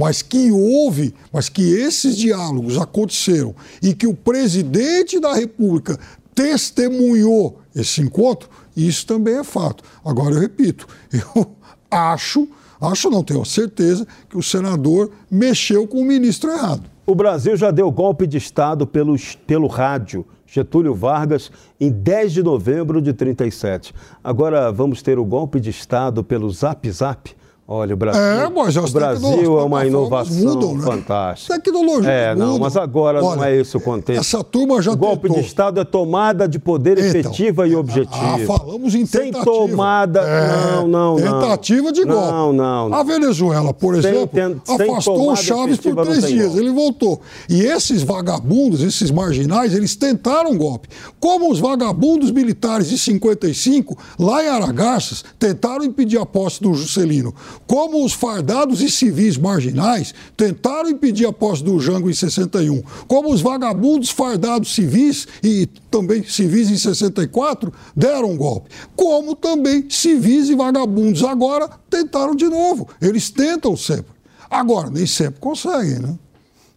[0.00, 5.98] Mas que houve, mas que esses diálogos aconteceram e que o presidente da República
[6.34, 9.84] testemunhou esse encontro, isso também é fato.
[10.02, 11.54] Agora, eu repito, eu
[11.90, 12.48] acho,
[12.80, 16.84] acho não tenho certeza, que o senador mexeu com o ministro errado.
[17.04, 19.14] O Brasil já deu golpe de Estado pelo,
[19.46, 20.24] pelo rádio.
[20.46, 23.94] Getúlio Vargas, em 10 de novembro de 37.
[24.24, 27.36] Agora vamos ter o golpe de Estado pelo Zap Zap.
[27.72, 30.82] Olha, o Brasil, é, mas o Brasil é uma inovação mudam, né?
[30.82, 31.54] fantástica.
[31.54, 34.18] Tecnologia É, não, mas agora Olha, não é esse o contexto.
[34.18, 35.40] Essa turma já O golpe tentou.
[35.40, 38.34] de Estado é tomada de poder então, efetiva e objetiva.
[38.34, 39.44] Ah, falamos em tentativa.
[39.44, 41.40] Sem tomada, é, não, não, não.
[41.40, 42.32] Tentativa de golpe.
[42.32, 42.98] Não, não, não.
[42.98, 46.46] A Venezuela, por exemplo, sem, afastou o Chaves por três dias.
[46.46, 46.58] Golpe.
[46.58, 47.20] Ele voltou.
[47.48, 50.88] E esses vagabundos, esses marginais, eles tentaram golpe.
[51.20, 57.32] Como os vagabundos militares de 55, lá em Aragarças, tentaram impedir a posse do Juscelino
[57.66, 63.32] como os fardados e civis marginais tentaram impedir a posse do Jango em 61, como
[63.32, 70.48] os vagabundos fardados civis e também civis em 64 deram um golpe, como também civis
[70.48, 72.88] e vagabundos agora tentaram de novo.
[73.00, 74.12] Eles tentam sempre.
[74.50, 76.18] Agora, nem sempre conseguem, né?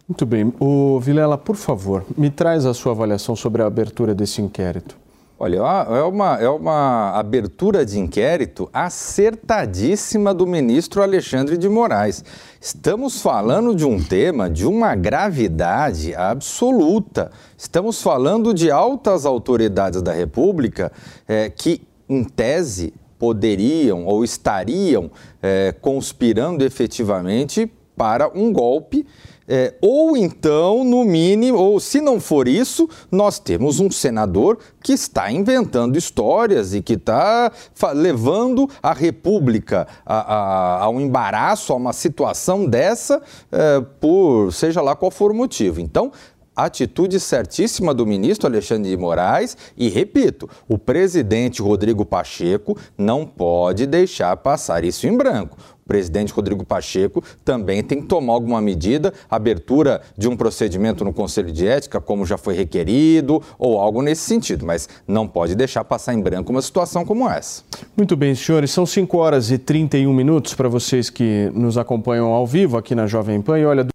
[0.08, 0.52] Muito bem.
[0.60, 5.03] O Vilela, por favor, me traz a sua avaliação sobre a abertura desse inquérito.
[5.44, 12.24] Olha, é uma, é uma abertura de inquérito acertadíssima do ministro Alexandre de Moraes.
[12.58, 17.30] Estamos falando de um tema de uma gravidade absoluta.
[17.58, 20.90] Estamos falando de altas autoridades da República
[21.28, 25.10] é, que, em tese, poderiam ou estariam
[25.42, 29.06] é, conspirando efetivamente para um golpe
[29.46, 34.92] é, ou então, no mínimo, ou se não for isso, nós temos um senador que
[34.92, 37.52] está inventando histórias e que está
[37.94, 44.80] levando a República a, a, a, um embaraço, a uma situação dessa, é, por seja
[44.80, 45.80] lá qual for o motivo.
[45.80, 46.10] Então,
[46.56, 53.86] atitude certíssima do ministro Alexandre de Moraes e, repito, o presidente Rodrigo Pacheco não pode
[53.86, 55.56] deixar passar isso em branco.
[55.84, 61.12] O presidente Rodrigo Pacheco também tem que tomar alguma medida, abertura de um procedimento no
[61.12, 65.84] Conselho de Ética, como já foi requerido, ou algo nesse sentido, mas não pode deixar
[65.84, 67.62] passar em branco uma situação como essa.
[67.96, 72.46] Muito bem, senhores, são 5 horas e 31 minutos para vocês que nos acompanham ao
[72.46, 73.58] vivo aqui na Jovem Pan.
[73.58, 73.86] E olha.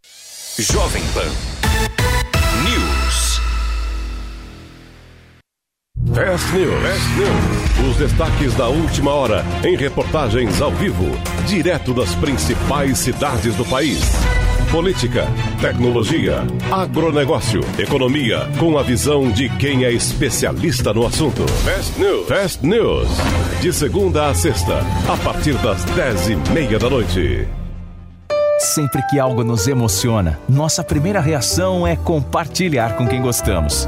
[0.58, 1.59] Jovem Pan
[6.14, 6.82] Fast News.
[6.82, 7.90] Fast News.
[7.92, 11.06] Os destaques da última hora em reportagens ao vivo,
[11.46, 14.02] direto das principais cidades do país.
[14.72, 15.28] Política,
[15.62, 21.48] tecnologia, agronegócio, economia, com a visão de quem é especialista no assunto.
[21.64, 22.28] Fast News.
[22.28, 23.10] Fast News.
[23.62, 27.48] De segunda a sexta, a partir das dez e meia da noite.
[28.60, 33.88] Sempre que algo nos emociona, nossa primeira reação é compartilhar com quem gostamos.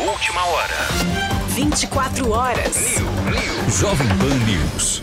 [0.00, 0.74] Última hora.
[1.48, 2.96] 24 horas.
[3.68, 5.02] Jovem Pan News.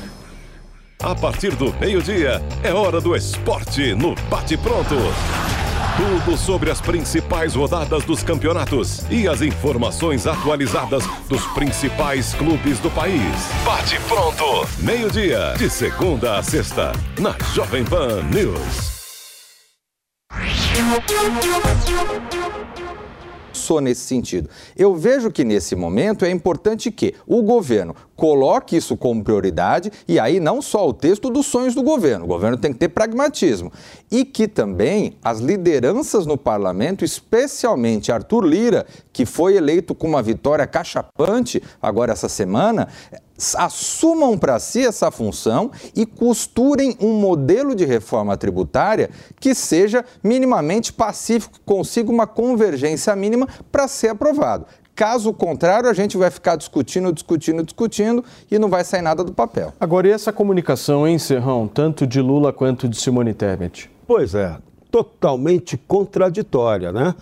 [1.03, 4.95] A partir do meio-dia, é hora do esporte no Bate Pronto.
[5.97, 12.89] Tudo sobre as principais rodadas dos campeonatos e as informações atualizadas dos principais clubes do
[12.89, 13.21] país.
[13.63, 18.95] Bate Pronto, meio-dia, de segunda a sexta, na Jovem Pan News
[23.65, 24.49] sou nesse sentido.
[24.77, 30.19] Eu vejo que nesse momento é importante que o governo coloque isso como prioridade e
[30.19, 33.71] aí não só o texto dos sonhos do governo, o governo tem que ter pragmatismo
[34.09, 40.21] e que também as lideranças no parlamento, especialmente Arthur Lira, que foi eleito com uma
[40.21, 42.87] vitória cachapante agora essa semana,
[43.55, 49.09] assumam para si essa função e costurem um modelo de reforma tributária
[49.39, 54.65] que seja minimamente pacífico, consiga uma convergência mínima para ser aprovado.
[54.95, 59.33] Caso contrário, a gente vai ficar discutindo, discutindo, discutindo e não vai sair nada do
[59.33, 59.73] papel.
[59.77, 63.91] Agora, e essa comunicação, hein, Serrão, tanto de Lula quanto de Simone Tebet?
[64.07, 64.55] Pois é,
[64.89, 67.13] totalmente contraditória, né?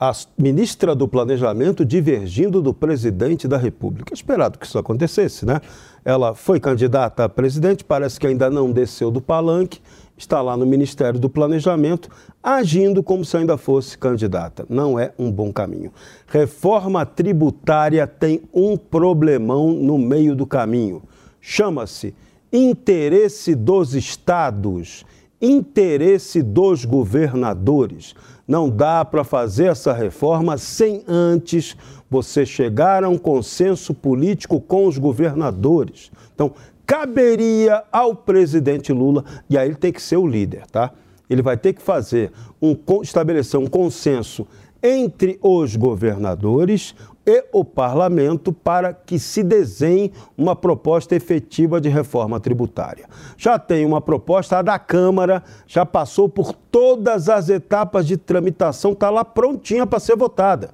[0.00, 4.14] A ministra do Planejamento divergindo do presidente da República.
[4.14, 5.60] Esperado que isso acontecesse, né?
[6.04, 9.80] Ela foi candidata a presidente, parece que ainda não desceu do palanque
[10.18, 12.10] está lá no Ministério do Planejamento,
[12.42, 14.66] agindo como se ainda fosse candidata.
[14.68, 15.92] Não é um bom caminho.
[16.26, 21.02] Reforma tributária tem um problemão no meio do caminho.
[21.40, 22.14] Chama-se
[22.52, 25.04] interesse dos estados,
[25.40, 28.14] interesse dos governadores.
[28.48, 31.76] Não dá para fazer essa reforma sem antes
[32.08, 36.10] você chegar a um consenso político com os governadores.
[36.34, 36.54] Então,
[36.86, 40.90] caberia ao presidente Lula, e aí ele tem que ser o líder, tá?
[41.28, 42.32] Ele vai ter que fazer
[42.62, 44.46] um estabelecer um consenso
[44.82, 46.94] entre os governadores
[47.28, 53.06] e o parlamento para que se desenhe uma proposta efetiva de reforma tributária.
[53.36, 59.10] Já tem uma proposta da Câmara, já passou por todas as etapas de tramitação, está
[59.10, 60.70] lá prontinha para ser votada.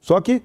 [0.00, 0.40] Só que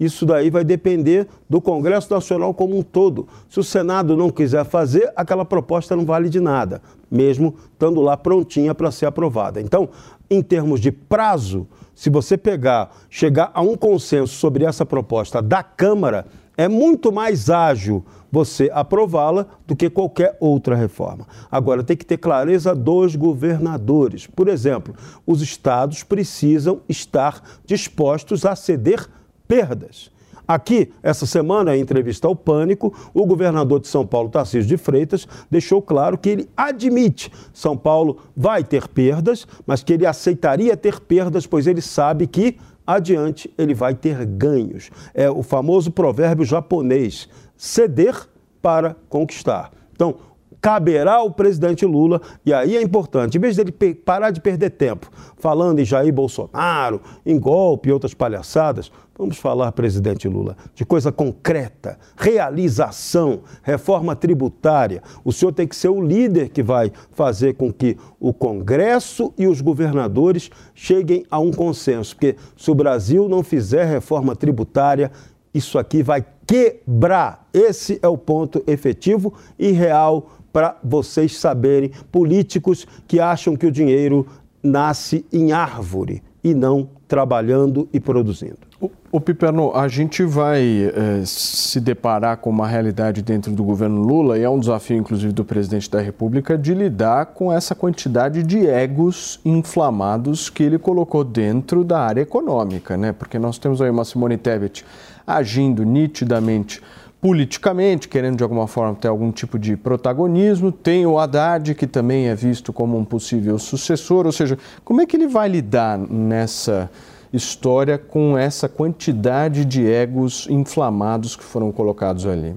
[0.00, 3.28] isso daí vai depender do Congresso Nacional como um todo.
[3.48, 8.16] Se o Senado não quiser fazer, aquela proposta não vale de nada, mesmo estando lá
[8.16, 9.60] prontinha para ser aprovada.
[9.60, 9.88] Então,
[10.28, 11.68] em termos de prazo,
[12.00, 16.24] se você pegar, chegar a um consenso sobre essa proposta da Câmara,
[16.56, 21.26] é muito mais ágil você aprová-la do que qualquer outra reforma.
[21.50, 24.26] Agora, tem que ter clareza dos governadores.
[24.26, 24.94] Por exemplo,
[25.26, 29.06] os estados precisam estar dispostos a ceder
[29.46, 30.10] perdas.
[30.50, 35.24] Aqui, essa semana, em entrevista ao Pânico, o governador de São Paulo, Tarcísio de Freitas,
[35.48, 40.98] deixou claro que ele admite São Paulo vai ter perdas, mas que ele aceitaria ter
[40.98, 44.90] perdas, pois ele sabe que adiante ele vai ter ganhos.
[45.14, 48.16] É o famoso provérbio japonês: ceder
[48.60, 49.70] para conquistar.
[49.92, 50.16] Então,
[50.60, 55.10] caberá ao presidente Lula, e aí é importante, em vez dele parar de perder tempo
[55.40, 61.10] falando em Jair Bolsonaro, em golpe e outras palhaçadas, vamos falar, presidente Lula, de coisa
[61.10, 65.02] concreta, realização, reforma tributária.
[65.24, 69.46] O senhor tem que ser o líder que vai fazer com que o Congresso e
[69.46, 75.10] os governadores cheguem a um consenso, porque se o Brasil não fizer reforma tributária,
[75.52, 77.48] isso aqui vai quebrar.
[77.52, 83.72] Esse é o ponto efetivo e real para vocês saberem, políticos que acham que o
[83.72, 84.26] dinheiro
[84.62, 88.70] nasce em árvore e não trabalhando e produzindo.
[89.12, 94.38] O, Piperno, a gente vai eh, se deparar com uma realidade dentro do governo Lula
[94.38, 98.66] e é um desafio, inclusive, do presidente da República de lidar com essa quantidade de
[98.66, 103.12] egos inflamados que ele colocou dentro da área econômica, né?
[103.12, 104.84] Porque nós temos aí uma Simone Tebet
[105.26, 106.80] agindo nitidamente
[107.20, 110.72] politicamente, querendo de alguma forma ter algum tipo de protagonismo.
[110.72, 115.06] Tem o Haddad, que também é visto como um possível sucessor, ou seja, como é
[115.06, 116.90] que ele vai lidar nessa
[117.32, 122.56] história com essa quantidade de egos inflamados que foram colocados ali?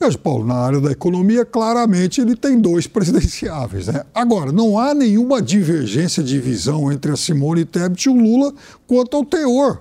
[0.00, 3.88] Veja, Paulo, na área da economia, claramente ele tem dois presidenciáveis.
[3.88, 4.04] Né?
[4.14, 8.54] Agora, não há nenhuma divergência de visão entre a Simone Tebet e o Lula
[8.86, 9.80] quanto ao teor.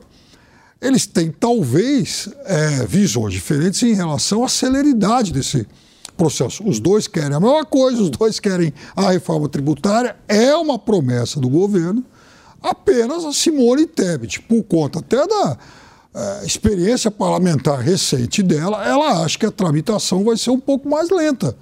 [0.82, 5.68] Eles têm, talvez, é, visões diferentes em relação à celeridade desse
[6.16, 6.68] processo.
[6.68, 11.40] Os dois querem a mesma coisa, os dois querem a reforma tributária, é uma promessa
[11.40, 12.04] do governo.
[12.62, 15.58] Apenas a Simone Tebet, por conta até da
[16.14, 21.10] é, experiência parlamentar recente dela, ela acha que a tramitação vai ser um pouco mais
[21.10, 21.56] lenta.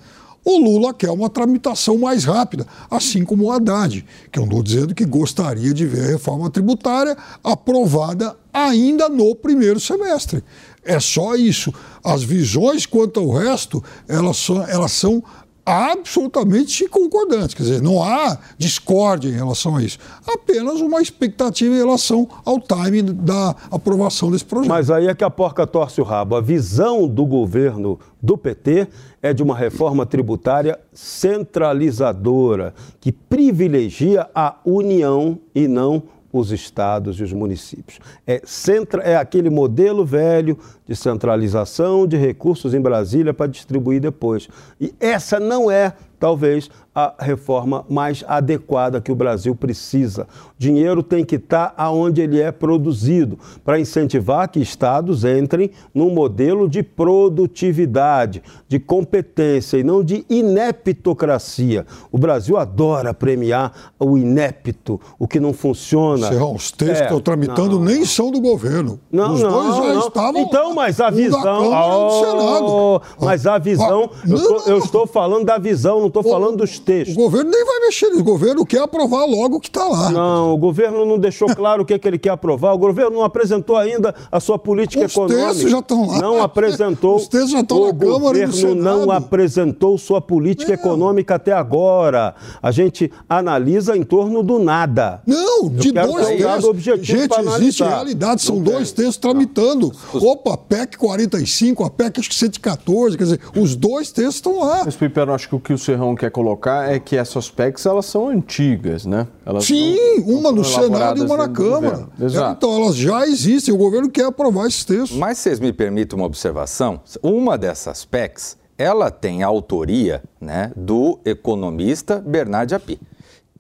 [0.47, 5.03] O Lula quer uma tramitação mais rápida, assim como o Haddad, que estou dizendo que
[5.03, 10.43] gostaria de ver a reforma tributária aprovada ainda no primeiro semestre.
[10.83, 11.73] É só isso.
[12.03, 15.23] As visões quanto ao resto, elas são, elas são
[15.66, 17.55] absolutamente concordantes.
[17.55, 19.97] Quer dizer, não há discórdia em relação a isso.
[20.28, 24.70] Apenas uma expectativa em relação ao timing da aprovação desse projeto.
[24.70, 26.36] Mas aí é que a porca torce o rabo.
[26.36, 28.88] A visão do governo do PT
[29.22, 36.03] é de uma reforma tributária centralizadora, que privilegia a união e não
[36.38, 37.99] os estados e os municípios.
[38.27, 44.49] É, centra, é aquele modelo velho de centralização de recursos em Brasília para distribuir depois.
[44.79, 50.23] E essa não é, talvez, a reforma mais adequada que o Brasil precisa.
[50.23, 56.09] O dinheiro tem que estar aonde ele é produzido, para incentivar que estados entrem num
[56.09, 61.85] modelo de produtividade, de competência e não de ineptocracia.
[62.09, 66.29] O Brasil adora premiar o inepto, o que não funciona.
[66.29, 68.99] Serrão, os textos é, que estão tramitando não, nem são do governo.
[69.11, 70.07] Não, os não, dois já não.
[70.07, 70.41] estavam.
[70.41, 71.71] Então, mas a visão.
[71.73, 74.09] Oh, mas a visão.
[74.13, 77.15] Ah, eu, tô, eu, estou falando da visão, não estou falando dos textos.
[77.15, 78.21] O governo nem vai mexer nisso.
[78.21, 80.09] O governo quer aprovar logo o que está lá.
[80.09, 82.73] Não, o governo não deixou claro o que, é que ele quer aprovar.
[82.73, 85.41] O governo não apresentou ainda a sua política Os econômica.
[85.45, 86.21] Os textos já estão lá.
[86.21, 87.15] Não apresentou.
[87.15, 90.75] Os textos já estão o na Câmara e no governo não apresentou sua política é.
[90.75, 92.36] econômica até agora.
[92.61, 95.21] A gente analisa em torno do nada.
[95.25, 96.83] Não, de dois textos.
[97.01, 98.41] Gente, existe realidade.
[98.41, 99.91] São dois textos tramitando.
[100.13, 103.17] Opa, PEC 45, a PEC acho que 114.
[103.17, 104.83] Quer dizer, os dois textos estão lá.
[104.86, 108.05] Mas, Piper, acho que o que o Serrão quer colocar é que essas PECs elas
[108.05, 109.28] são antigas, né?
[109.45, 112.07] Elas Sim, não, uma no Senado e uma na Câmara.
[112.55, 115.17] Então, elas já existem, o governo quer aprovar esses textos.
[115.17, 117.01] Mas vocês me permitem uma observação?
[117.21, 122.99] Uma dessas PECs, ela tem a autoria né, do economista Bernard Api,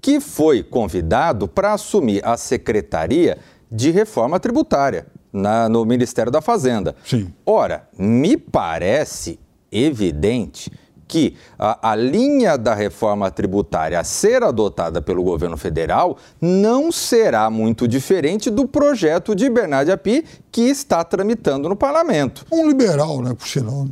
[0.01, 3.37] que foi convidado para assumir a Secretaria
[3.71, 6.95] de Reforma Tributária na, no Ministério da Fazenda.
[7.05, 7.33] Sim.
[7.45, 9.39] Ora, me parece
[9.71, 10.71] evidente
[11.07, 17.49] que a, a, linha da reforma tributária a ser adotada pelo governo federal não será
[17.49, 22.45] muito diferente do projeto de Bernardo Api que está tramitando no parlamento.
[22.51, 23.87] Um liberal, né, por sinal.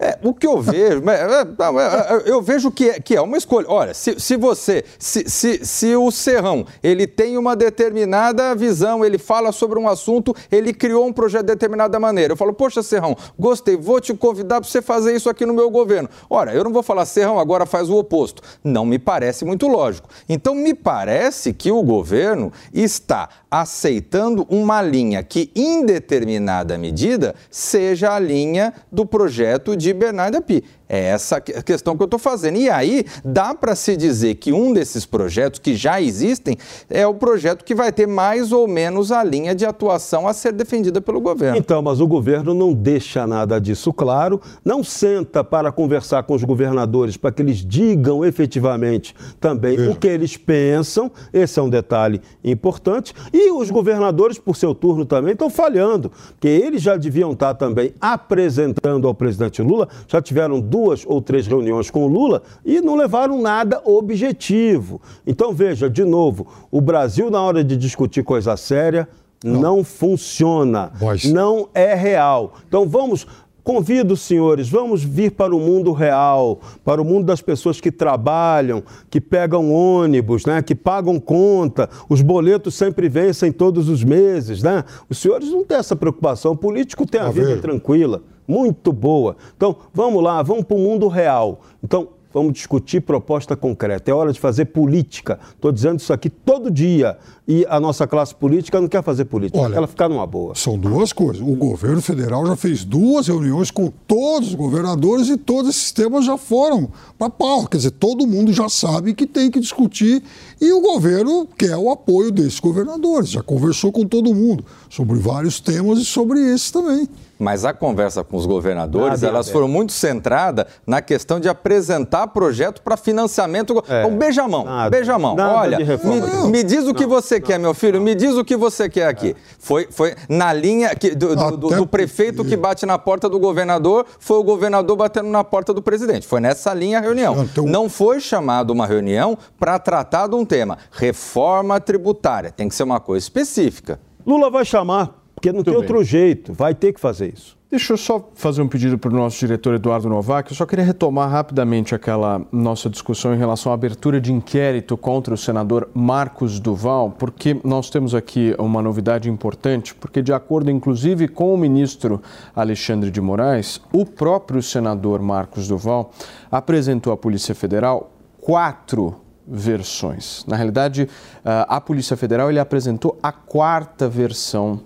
[0.00, 3.36] É, o que eu vejo, é, é, é, eu vejo que é, que é uma
[3.36, 3.66] escolha.
[3.68, 9.18] Olha, se, se você, se, se, se o Serrão, ele tem uma determinada visão, ele
[9.18, 12.32] fala sobre um assunto, ele criou um projeto de determinada maneira.
[12.32, 15.68] Eu falo, poxa, Serrão, gostei, vou te convidar para você fazer isso aqui no meu
[15.68, 16.08] governo.
[16.30, 18.40] Ora, eu não vou falar, Serrão, agora faz o oposto.
[18.62, 20.08] Não me parece muito lógico.
[20.28, 28.14] Então, me parece que o governo está aceitando uma linha que, em determinada medida, seja
[28.14, 30.64] a linha do projeto de Bernardo Api.
[30.88, 32.56] É essa questão que eu estou fazendo.
[32.56, 36.56] E aí, dá para se dizer que um desses projetos que já existem
[36.88, 40.52] é o projeto que vai ter mais ou menos a linha de atuação a ser
[40.52, 41.58] defendida pelo governo.
[41.58, 46.42] Então, mas o governo não deixa nada disso claro, não senta para conversar com os
[46.42, 49.88] governadores para que eles digam efetivamente também é.
[49.90, 51.10] o que eles pensam.
[51.32, 53.14] Esse é um detalhe importante.
[53.32, 57.92] E os governadores, por seu turno, também estão falhando, porque eles já deviam estar também
[58.00, 62.80] apresentando ao presidente Lula, já tiveram duas duas ou três reuniões com o Lula e
[62.80, 65.00] não levaram nada objetivo.
[65.26, 69.08] Então, veja, de novo, o Brasil, na hora de discutir coisa séria,
[69.42, 70.92] não, não funciona,
[71.24, 72.54] não é real.
[72.66, 73.26] Então, vamos.
[73.64, 77.92] Convido os senhores, vamos vir para o mundo real, para o mundo das pessoas que
[77.92, 84.62] trabalham, que pegam ônibus, né, que pagam conta, os boletos sempre vencem todos os meses.
[84.62, 84.82] Né?
[85.10, 89.36] Os senhores não têm essa preocupação, o político tem a tá vida tranquila muito boa.
[89.56, 91.60] Então, vamos lá, vamos para o mundo real.
[91.84, 94.10] Então, vamos discutir proposta concreta.
[94.10, 95.38] É hora de fazer política.
[95.54, 97.18] Estou dizendo isso aqui todo dia.
[97.46, 100.54] e a nossa classe política não quer fazer política, Olha, ela ficar numa boa.
[100.54, 101.40] São duas coisas.
[101.40, 106.26] O governo federal já fez duas reuniões com todos os governadores e todos esses temas
[106.26, 107.66] já foram para pau.
[107.66, 110.22] Quer dizer, todo mundo já sabe que tem que discutir
[110.60, 113.30] e o governo quer o apoio desses governadores.
[113.30, 117.08] Já conversou com todo mundo sobre vários temas e sobre esse também.
[117.38, 122.26] Mas a conversa com os governadores, Nada, elas foram muito centradas na questão de apresentar
[122.28, 123.82] projeto para financiamento.
[123.88, 124.04] É.
[124.04, 124.90] Um beijamão, Nada.
[124.90, 125.36] beijamão.
[125.36, 128.56] Nada Olha, me, me diz o que você quer, meu filho, me diz o que
[128.56, 129.36] você quer aqui.
[129.58, 133.38] Foi, foi na linha que- do, do- do- do prefeito que bate na porta do
[133.38, 136.26] governador, foi o governador batendo na porta do presidente.
[136.26, 137.44] Foi nessa linha a reunião.
[137.44, 140.76] Então- Não foi chamado uma reunião para tratar de um tema.
[140.90, 142.50] Reforma tributária.
[142.50, 144.00] Tem que ser uma coisa específica.
[144.26, 145.80] Lula vai chamar, porque não tem bem.
[145.80, 147.56] outro jeito, vai ter que fazer isso.
[147.70, 150.50] Deixa eu só fazer um pedido para o nosso diretor Eduardo Novak.
[150.50, 155.34] Eu só queria retomar rapidamente aquela nossa discussão em relação à abertura de inquérito contra
[155.34, 161.28] o senador Marcos Duval, porque nós temos aqui uma novidade importante, porque de acordo inclusive
[161.28, 162.22] com o ministro
[162.56, 166.10] Alexandre de Moraes, o próprio senador Marcos Duval
[166.50, 168.10] apresentou à Polícia Federal
[168.40, 169.14] quatro
[169.46, 170.42] versões.
[170.46, 171.08] Na realidade,
[171.44, 174.80] ah, a Polícia Federal ele apresentou a quarta versão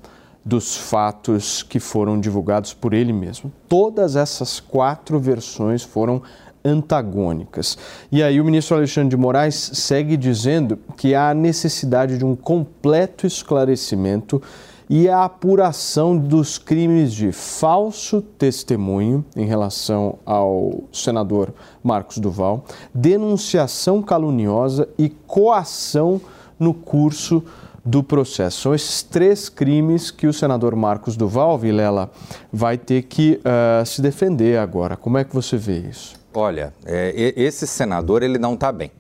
[0.45, 3.53] dos fatos que foram divulgados por ele mesmo.
[3.69, 6.23] Todas essas quatro versões foram
[6.65, 7.77] antagônicas.
[8.11, 13.27] E aí o ministro Alexandre de Moraes segue dizendo que há necessidade de um completo
[13.27, 14.41] esclarecimento
[14.89, 24.03] e a apuração dos crimes de falso testemunho em relação ao senador Marcos Duval, denunciação
[24.03, 26.21] caluniosa e coação
[26.59, 27.43] no curso
[27.85, 28.61] do processo.
[28.61, 32.11] São esses três crimes que o senador Marcos Duval, Vilela,
[32.53, 34.97] vai ter que ah, se defender agora.
[34.97, 36.15] Como é que você vê isso?
[36.35, 38.91] Olha, é, esse senador ele não está bem.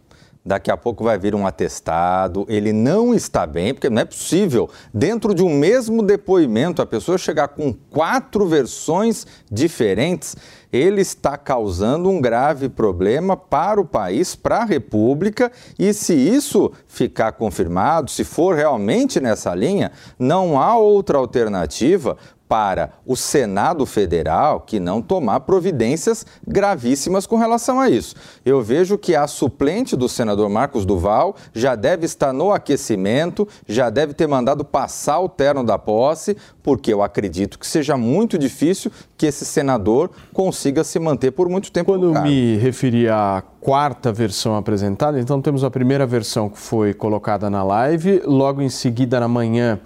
[0.44, 4.68] Daqui a pouco vai vir um atestado, ele não está bem, porque não é possível,
[4.92, 10.34] dentro de um mesmo depoimento, a pessoa chegar com quatro versões diferentes.
[10.72, 16.72] Ele está causando um grave problema para o país, para a República, e se isso
[16.88, 22.16] ficar confirmado, se for realmente nessa linha, não há outra alternativa
[22.52, 28.14] para o Senado Federal que não tomar providências gravíssimas com relação a isso.
[28.44, 33.88] Eu vejo que a suplente do senador Marcos Duval já deve estar no aquecimento, já
[33.88, 38.92] deve ter mandado passar o terno da posse, porque eu acredito que seja muito difícil
[39.16, 44.56] que esse senador consiga se manter por muito tempo Quando me referi à quarta versão
[44.56, 49.28] apresentada, então temos a primeira versão que foi colocada na live, logo em seguida, na
[49.28, 49.80] manhã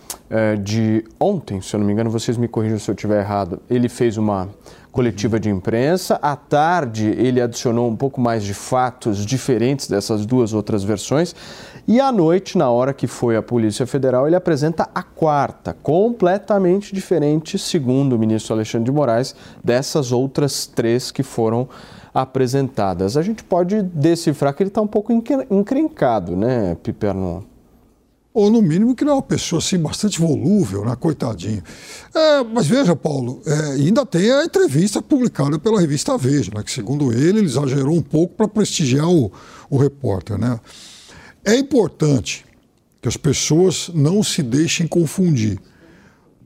[0.62, 3.88] de ontem, se eu não me engano, vocês me corrijam se eu estiver errado, ele
[3.88, 4.48] fez uma
[4.90, 6.18] coletiva de imprensa.
[6.22, 11.34] À tarde, ele adicionou um pouco mais de fatos diferentes dessas duas outras versões.
[11.86, 16.94] E à noite, na hora que foi a Polícia Federal, ele apresenta a quarta, completamente
[16.94, 21.68] diferente, segundo o ministro Alexandre de Moraes, dessas outras três que foram
[22.12, 23.16] apresentadas.
[23.18, 27.44] A gente pode decifrar que ele está um pouco encre- encrencado, né, Piperno?
[28.36, 30.94] Ou no mínimo que ele é uma pessoa assim bastante volúvel, né?
[30.94, 31.62] Coitadinho.
[32.14, 36.62] É, mas veja, Paulo, é, ainda tem a entrevista publicada pela revista Veja, né?
[36.62, 39.32] Que segundo ele, ele exagerou um pouco para prestigiar o,
[39.70, 40.60] o repórter, né?
[41.42, 42.44] É importante
[43.00, 45.58] que as pessoas não se deixem confundir.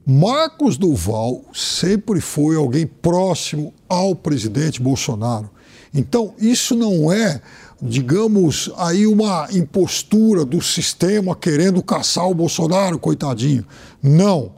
[0.07, 5.51] Marcos Duval sempre foi alguém próximo ao presidente Bolsonaro.
[5.93, 7.43] Então, isso não é,
[7.83, 13.65] digamos, aí uma impostura do sistema querendo caçar o Bolsonaro, coitadinho.
[14.03, 14.53] Não.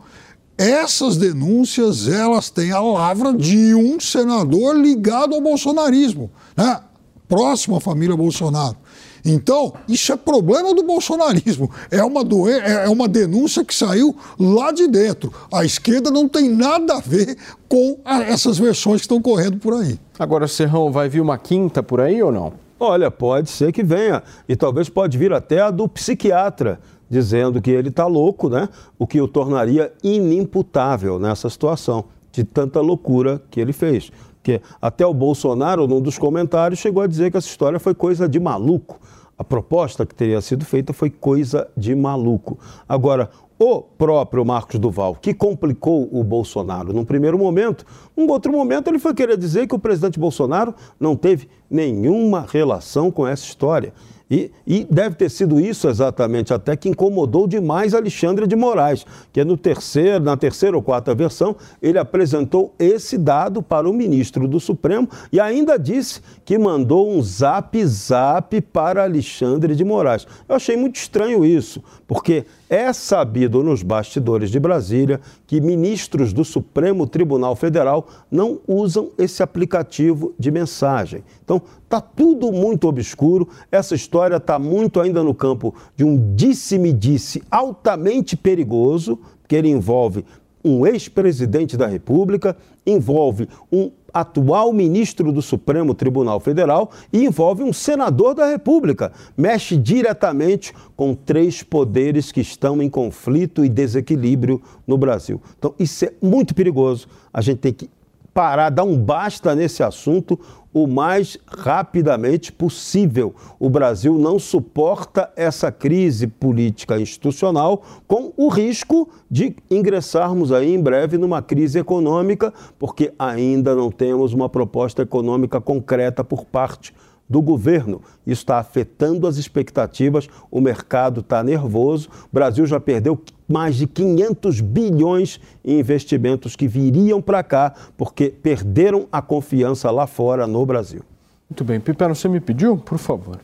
[0.58, 6.80] Essas denúncias, elas têm a lavra de um senador ligado ao bolsonarismo, né?
[7.28, 8.76] próximo à família Bolsonaro.
[9.24, 11.70] Então, isso é problema do bolsonarismo.
[11.90, 15.32] É uma, doen é uma denúncia que saiu lá de dentro.
[15.52, 17.36] A esquerda não tem nada a ver
[17.68, 19.98] com essas versões que estão correndo por aí.
[20.18, 22.52] Agora, Serrão, vai vir uma quinta por aí ou não?
[22.84, 24.24] Olha, pode ser que venha.
[24.48, 28.68] E talvez pode vir até a do psiquiatra, dizendo que ele está louco, né?
[28.98, 34.10] O que o tornaria inimputável nessa situação, de tanta loucura que ele fez.
[34.34, 38.28] Porque até o Bolsonaro, num dos comentários, chegou a dizer que essa história foi coisa
[38.28, 39.00] de maluco.
[39.38, 42.58] A proposta que teria sido feita foi coisa de maluco.
[42.88, 43.30] Agora,
[43.62, 47.86] o próprio Marcos Duval, que complicou o Bolsonaro num primeiro momento,
[48.16, 53.08] num outro momento ele foi querer dizer que o presidente Bolsonaro não teve nenhuma relação
[53.08, 53.92] com essa história.
[54.32, 59.44] E, e, deve ter sido isso exatamente até que incomodou demais Alexandre de Moraes, que
[59.44, 64.58] no terceiro, na terceira ou quarta versão, ele apresentou esse dado para o ministro do
[64.58, 70.26] Supremo e ainda disse que mandou um zap zap para Alexandre de Moraes.
[70.48, 76.42] Eu achei muito estranho isso, porque é sabido nos bastidores de Brasília que ministros do
[76.42, 81.22] Supremo Tribunal Federal não usam esse aplicativo de mensagem.
[81.44, 87.42] Então, está tudo muito obscuro, essa história está muito ainda no campo de um disse-me-disse
[87.50, 90.24] altamente perigoso, que ele envolve
[90.64, 92.56] um ex-presidente da República,
[92.86, 99.12] envolve um atual ministro do Supremo Tribunal Federal e envolve um senador da República.
[99.36, 105.40] Mexe diretamente com três poderes que estão em conflito e desequilíbrio no Brasil.
[105.58, 107.08] Então, isso é muito perigoso.
[107.32, 107.88] A gente tem que
[108.32, 110.38] parar, dar um basta nesse assunto
[110.72, 113.34] o mais rapidamente possível.
[113.58, 120.80] O Brasil não suporta essa crise política institucional com o risco de ingressarmos aí em
[120.80, 126.94] breve numa crise econômica, porque ainda não temos uma proposta econômica concreta por parte
[127.28, 128.02] do governo.
[128.26, 132.08] Isso está afetando as expectativas, o mercado está nervoso.
[132.24, 138.28] O Brasil já perdeu mais de 500 bilhões em investimentos que viriam para cá porque
[138.28, 141.02] perderam a confiança lá fora no Brasil.
[141.48, 141.80] Muito bem.
[141.80, 142.76] Pipero, você me pediu?
[142.78, 143.38] Por favor.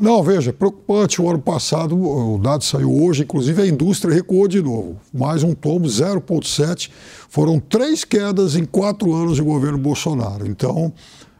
[0.00, 1.20] Não, veja, preocupante.
[1.20, 4.96] O ano passado, o dado saiu hoje, inclusive a indústria recuou de novo.
[5.12, 6.88] Mais um tombo, 0,7.
[7.28, 10.46] Foram três quedas em quatro anos de governo Bolsonaro.
[10.46, 10.92] Então,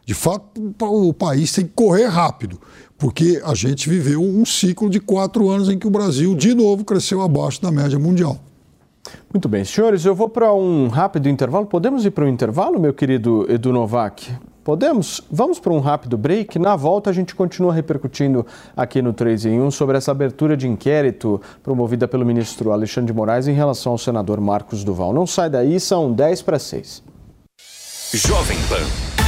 [0.09, 2.59] de fato, o país tem que correr rápido,
[2.97, 6.83] porque a gente viveu um ciclo de quatro anos em que o Brasil, de novo,
[6.83, 8.39] cresceu abaixo da média mundial.
[9.31, 11.67] Muito bem, senhores, eu vou para um rápido intervalo.
[11.67, 14.33] Podemos ir para um intervalo, meu querido Edu Novak?
[14.65, 15.21] Podemos?
[15.31, 16.59] Vamos para um rápido break.
[16.59, 20.67] Na volta, a gente continua repercutindo aqui no 3 em 1 sobre essa abertura de
[20.67, 25.13] inquérito promovida pelo ministro Alexandre de Moraes em relação ao senador Marcos Duval.
[25.13, 27.03] Não sai daí, são 10 para 6.
[28.15, 29.28] Jovem Pan.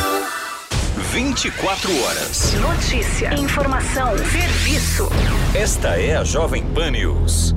[1.11, 2.53] 24 horas.
[2.53, 5.09] Notícia, informação, serviço.
[5.53, 7.53] Esta é a Jovem Pan News.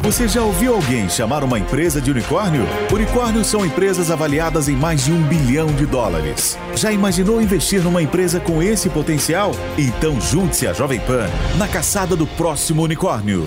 [0.00, 2.62] Você já ouviu alguém chamar uma empresa de unicórnio?
[2.90, 6.58] Unicórnios são empresas avaliadas em mais de um bilhão de dólares.
[6.74, 9.50] Já imaginou investir numa empresa com esse potencial?
[9.76, 13.46] Então junte-se à Jovem Pan na caçada do próximo unicórnio.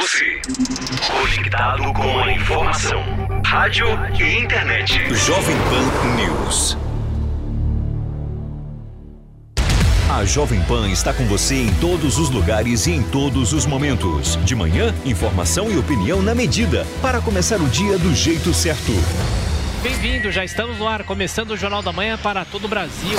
[0.00, 0.40] Você,
[1.06, 3.02] conectado com a informação.
[3.44, 3.86] Rádio
[4.18, 5.14] e internet.
[5.14, 6.76] Jovem Pan News.
[10.10, 14.36] A Jovem Pan está com você em todos os lugares e em todos os momentos.
[14.44, 18.92] De manhã, informação e opinião na medida, para começar o dia do jeito certo.
[19.82, 23.18] Bem-vindo, já estamos no ar, começando o Jornal da Manhã para todo o Brasil.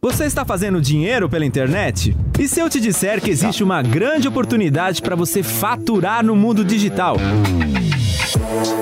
[0.01, 2.17] Você está fazendo dinheiro pela internet?
[2.39, 6.65] E se eu te disser que existe uma grande oportunidade para você faturar no mundo
[6.65, 7.17] digital?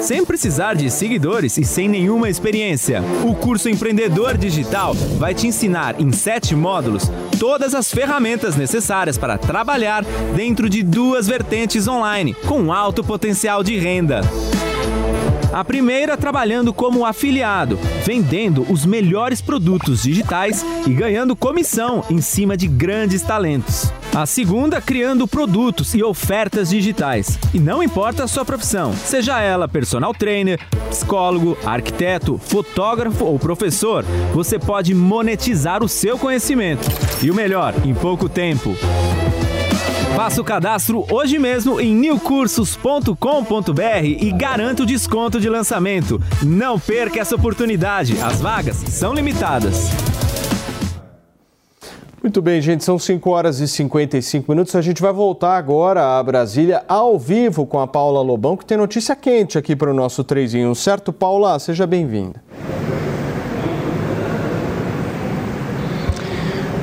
[0.00, 3.02] Sem precisar de seguidores e sem nenhuma experiência.
[3.24, 9.38] O curso Empreendedor Digital vai te ensinar em sete módulos todas as ferramentas necessárias para
[9.38, 10.04] trabalhar
[10.36, 14.20] dentro de duas vertentes online com alto potencial de renda.
[15.52, 22.56] A primeira trabalhando como afiliado, vendendo os melhores produtos digitais e ganhando comissão em cima
[22.56, 23.92] de grandes talentos.
[24.14, 27.36] A segunda, criando produtos e ofertas digitais.
[27.52, 34.04] E não importa a sua profissão, seja ela personal trainer, psicólogo, arquiteto, fotógrafo ou professor,
[34.32, 36.88] você pode monetizar o seu conhecimento.
[37.20, 38.76] E o melhor, em pouco tempo.
[40.14, 46.22] Faça o cadastro hoje mesmo em newcursos.com.br e garanta o desconto de lançamento.
[46.40, 49.90] Não perca essa oportunidade, as vagas são limitadas.
[52.24, 54.74] Muito bem, gente, são 5 horas e 55 minutos.
[54.74, 58.78] A gente vai voltar agora a Brasília ao vivo com a Paula Lobão, que tem
[58.78, 60.74] notícia quente aqui para o nosso 3 em 1.
[60.74, 61.58] Certo, Paula?
[61.58, 62.42] Seja bem-vinda.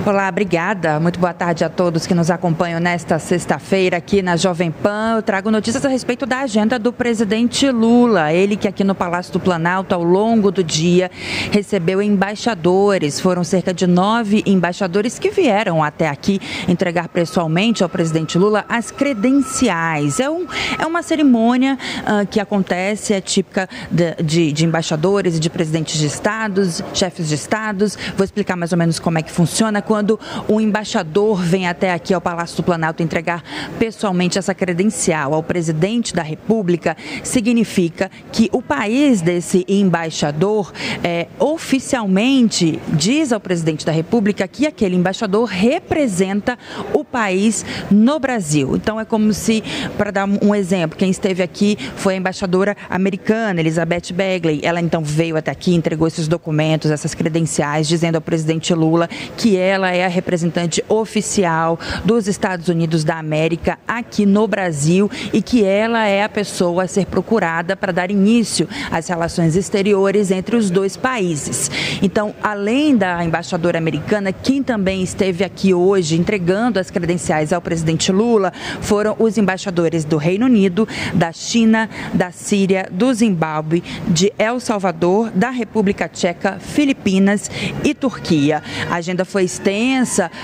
[0.04, 1.00] Olá, obrigada.
[1.00, 5.14] Muito boa tarde a todos que nos acompanham nesta sexta-feira aqui na Jovem Pan.
[5.18, 8.34] Eu trago notícias a respeito da agenda do presidente Lula.
[8.34, 11.12] Ele que aqui no Palácio do Planalto, ao longo do dia,
[11.52, 13.20] recebeu embaixadores.
[13.20, 18.90] Foram cerca de nove embaixadores que vieram até aqui entregar pessoalmente ao presidente Lula as
[18.90, 20.20] credenciais.
[20.20, 20.48] É, um,
[20.80, 26.00] é uma cerimônia uh, que acontece, é típica de, de, de embaixadores e de presidentes
[26.00, 27.96] de estados, chefes de estados.
[28.18, 30.18] Vou explicar mais ou menos como é que funciona quando
[30.48, 33.44] o embaixador vem até aqui ao Palácio do Planalto entregar
[33.78, 40.72] pessoalmente essa credencial ao presidente da República, significa que o país desse embaixador
[41.04, 46.58] é, oficialmente diz ao presidente da República que aquele embaixador representa
[46.94, 48.78] o país no Brasil.
[48.78, 49.62] Então é como se,
[49.98, 54.62] para dar um exemplo, quem esteve aqui foi a embaixadora americana, Elizabeth Begley.
[54.64, 59.58] Ela então veio até aqui, entregou esses documentos, essas credenciais, dizendo ao presidente Lula que
[59.58, 65.64] ela é a representante oficial dos Estados Unidos da América aqui no Brasil e que
[65.64, 70.70] ela é a pessoa a ser procurada para dar início às relações exteriores entre os
[70.70, 71.70] dois países.
[72.02, 78.12] Então, além da embaixadora americana, quem também esteve aqui hoje entregando as credenciais ao presidente
[78.12, 84.60] Lula foram os embaixadores do Reino Unido, da China, da Síria, do Zimbábue, de El
[84.60, 87.50] Salvador, da República Tcheca, Filipinas
[87.84, 88.64] e Turquia.
[88.90, 89.71] A agenda foi extensa.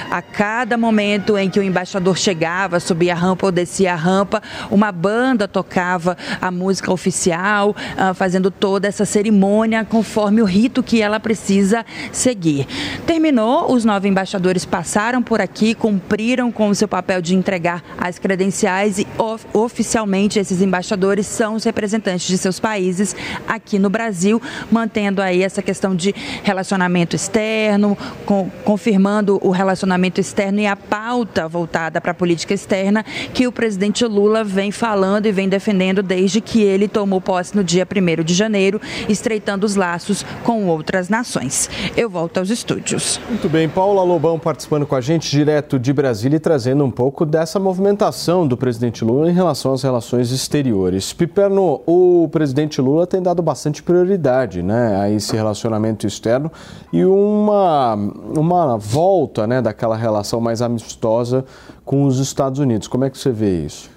[0.10, 4.42] A cada momento em que o embaixador chegava, subia a rampa ou descia a rampa,
[4.72, 11.02] uma banda tocava a música oficial, uh, fazendo toda essa cerimônia conforme o rito que
[11.02, 12.66] ela precisa seguir.
[13.06, 18.18] Terminou, os nove embaixadores passaram por aqui, cumpriram com o seu papel de entregar as
[18.18, 23.16] credenciais e of oficialmente esses embaixadores são os representantes de seus países
[23.48, 26.14] aqui no Brasil, mantendo aí essa questão de
[26.44, 33.04] relacionamento externo, com, confirmando o relacionamento externo e a pauta voltada para a política externa
[33.34, 37.64] que o presidente Lula vem falando e vem defendendo desde que ele tomou posse no
[37.64, 41.70] dia 1 de janeiro, estreitando os laços com outras nações.
[41.96, 43.20] Eu volto aos estúdios.
[43.30, 47.26] Muito bem, Paula Lobão participando com a gente direto de Brasília e trazendo um pouco
[47.26, 51.14] dessa movimentação do presidente Lula em relação às relações exteriores.
[51.14, 56.52] Piperno, o presidente Lula tem dado bastante prioridade né, a esse relacionamento externo
[56.92, 59.07] e uma, uma volta
[59.48, 61.46] né, daquela relação mais amistosa
[61.86, 62.88] com os Estados Unidos.
[62.88, 63.90] Como é que você vê isso?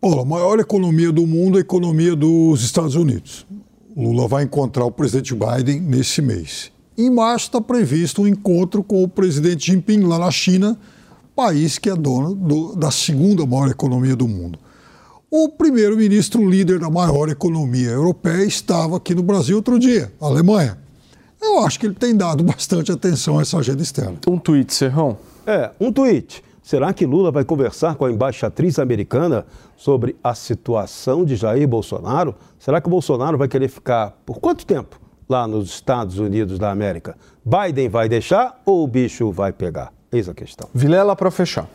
[0.00, 3.46] Olha, a maior economia do mundo é a economia dos Estados Unidos.
[3.96, 6.72] Lula vai encontrar o presidente Biden nesse mês.
[6.96, 10.78] Em março está previsto um encontro com o presidente Jinping lá na China,
[11.34, 14.58] país que é dono do, da segunda maior economia do mundo.
[15.30, 20.76] O primeiro-ministro líder da maior economia europeia estava aqui no Brasil outro dia, Alemanha.
[21.42, 24.18] Eu acho que ele tem dado bastante atenção a essa agenda externa.
[24.26, 25.18] Um tweet, Serrão.
[25.46, 26.42] É, um tweet.
[26.62, 29.44] Será que Lula vai conversar com a embaixatriz americana
[29.76, 32.36] sobre a situação de Jair Bolsonaro?
[32.58, 36.70] Será que o Bolsonaro vai querer ficar por quanto tempo lá nos Estados Unidos da
[36.70, 37.16] América?
[37.44, 39.92] Biden vai deixar ou o bicho vai pegar?
[40.12, 40.68] Eis a questão.
[40.72, 41.66] Vilela para fechar.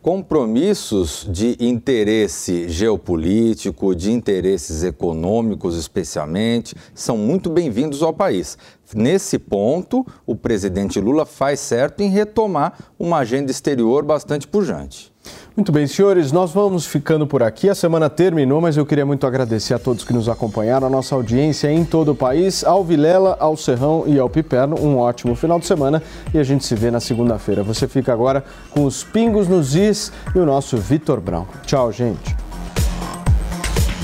[0.00, 8.56] Compromissos de interesse geopolítico, de interesses econômicos especialmente, são muito bem-vindos ao país.
[8.94, 15.12] Nesse ponto, o presidente Lula faz certo em retomar uma agenda exterior bastante pujante.
[15.56, 17.68] Muito bem, senhores, nós vamos ficando por aqui.
[17.68, 21.16] A semana terminou, mas eu queria muito agradecer a todos que nos acompanharam, a nossa
[21.16, 24.78] audiência em todo o país, ao Vilela, ao Serrão e ao Piperno.
[24.80, 26.00] Um ótimo final de semana
[26.32, 27.64] e a gente se vê na segunda-feira.
[27.64, 31.44] Você fica agora com os pingos nos is e o nosso Vitor Brown.
[31.66, 32.36] Tchau, gente.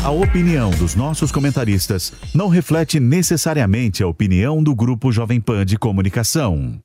[0.05, 5.79] A opinião dos nossos comentaristas não reflete necessariamente a opinião do Grupo Jovem Pan de
[5.79, 6.79] Comunicação.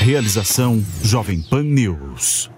[0.00, 2.50] Realização Jovem Pan News.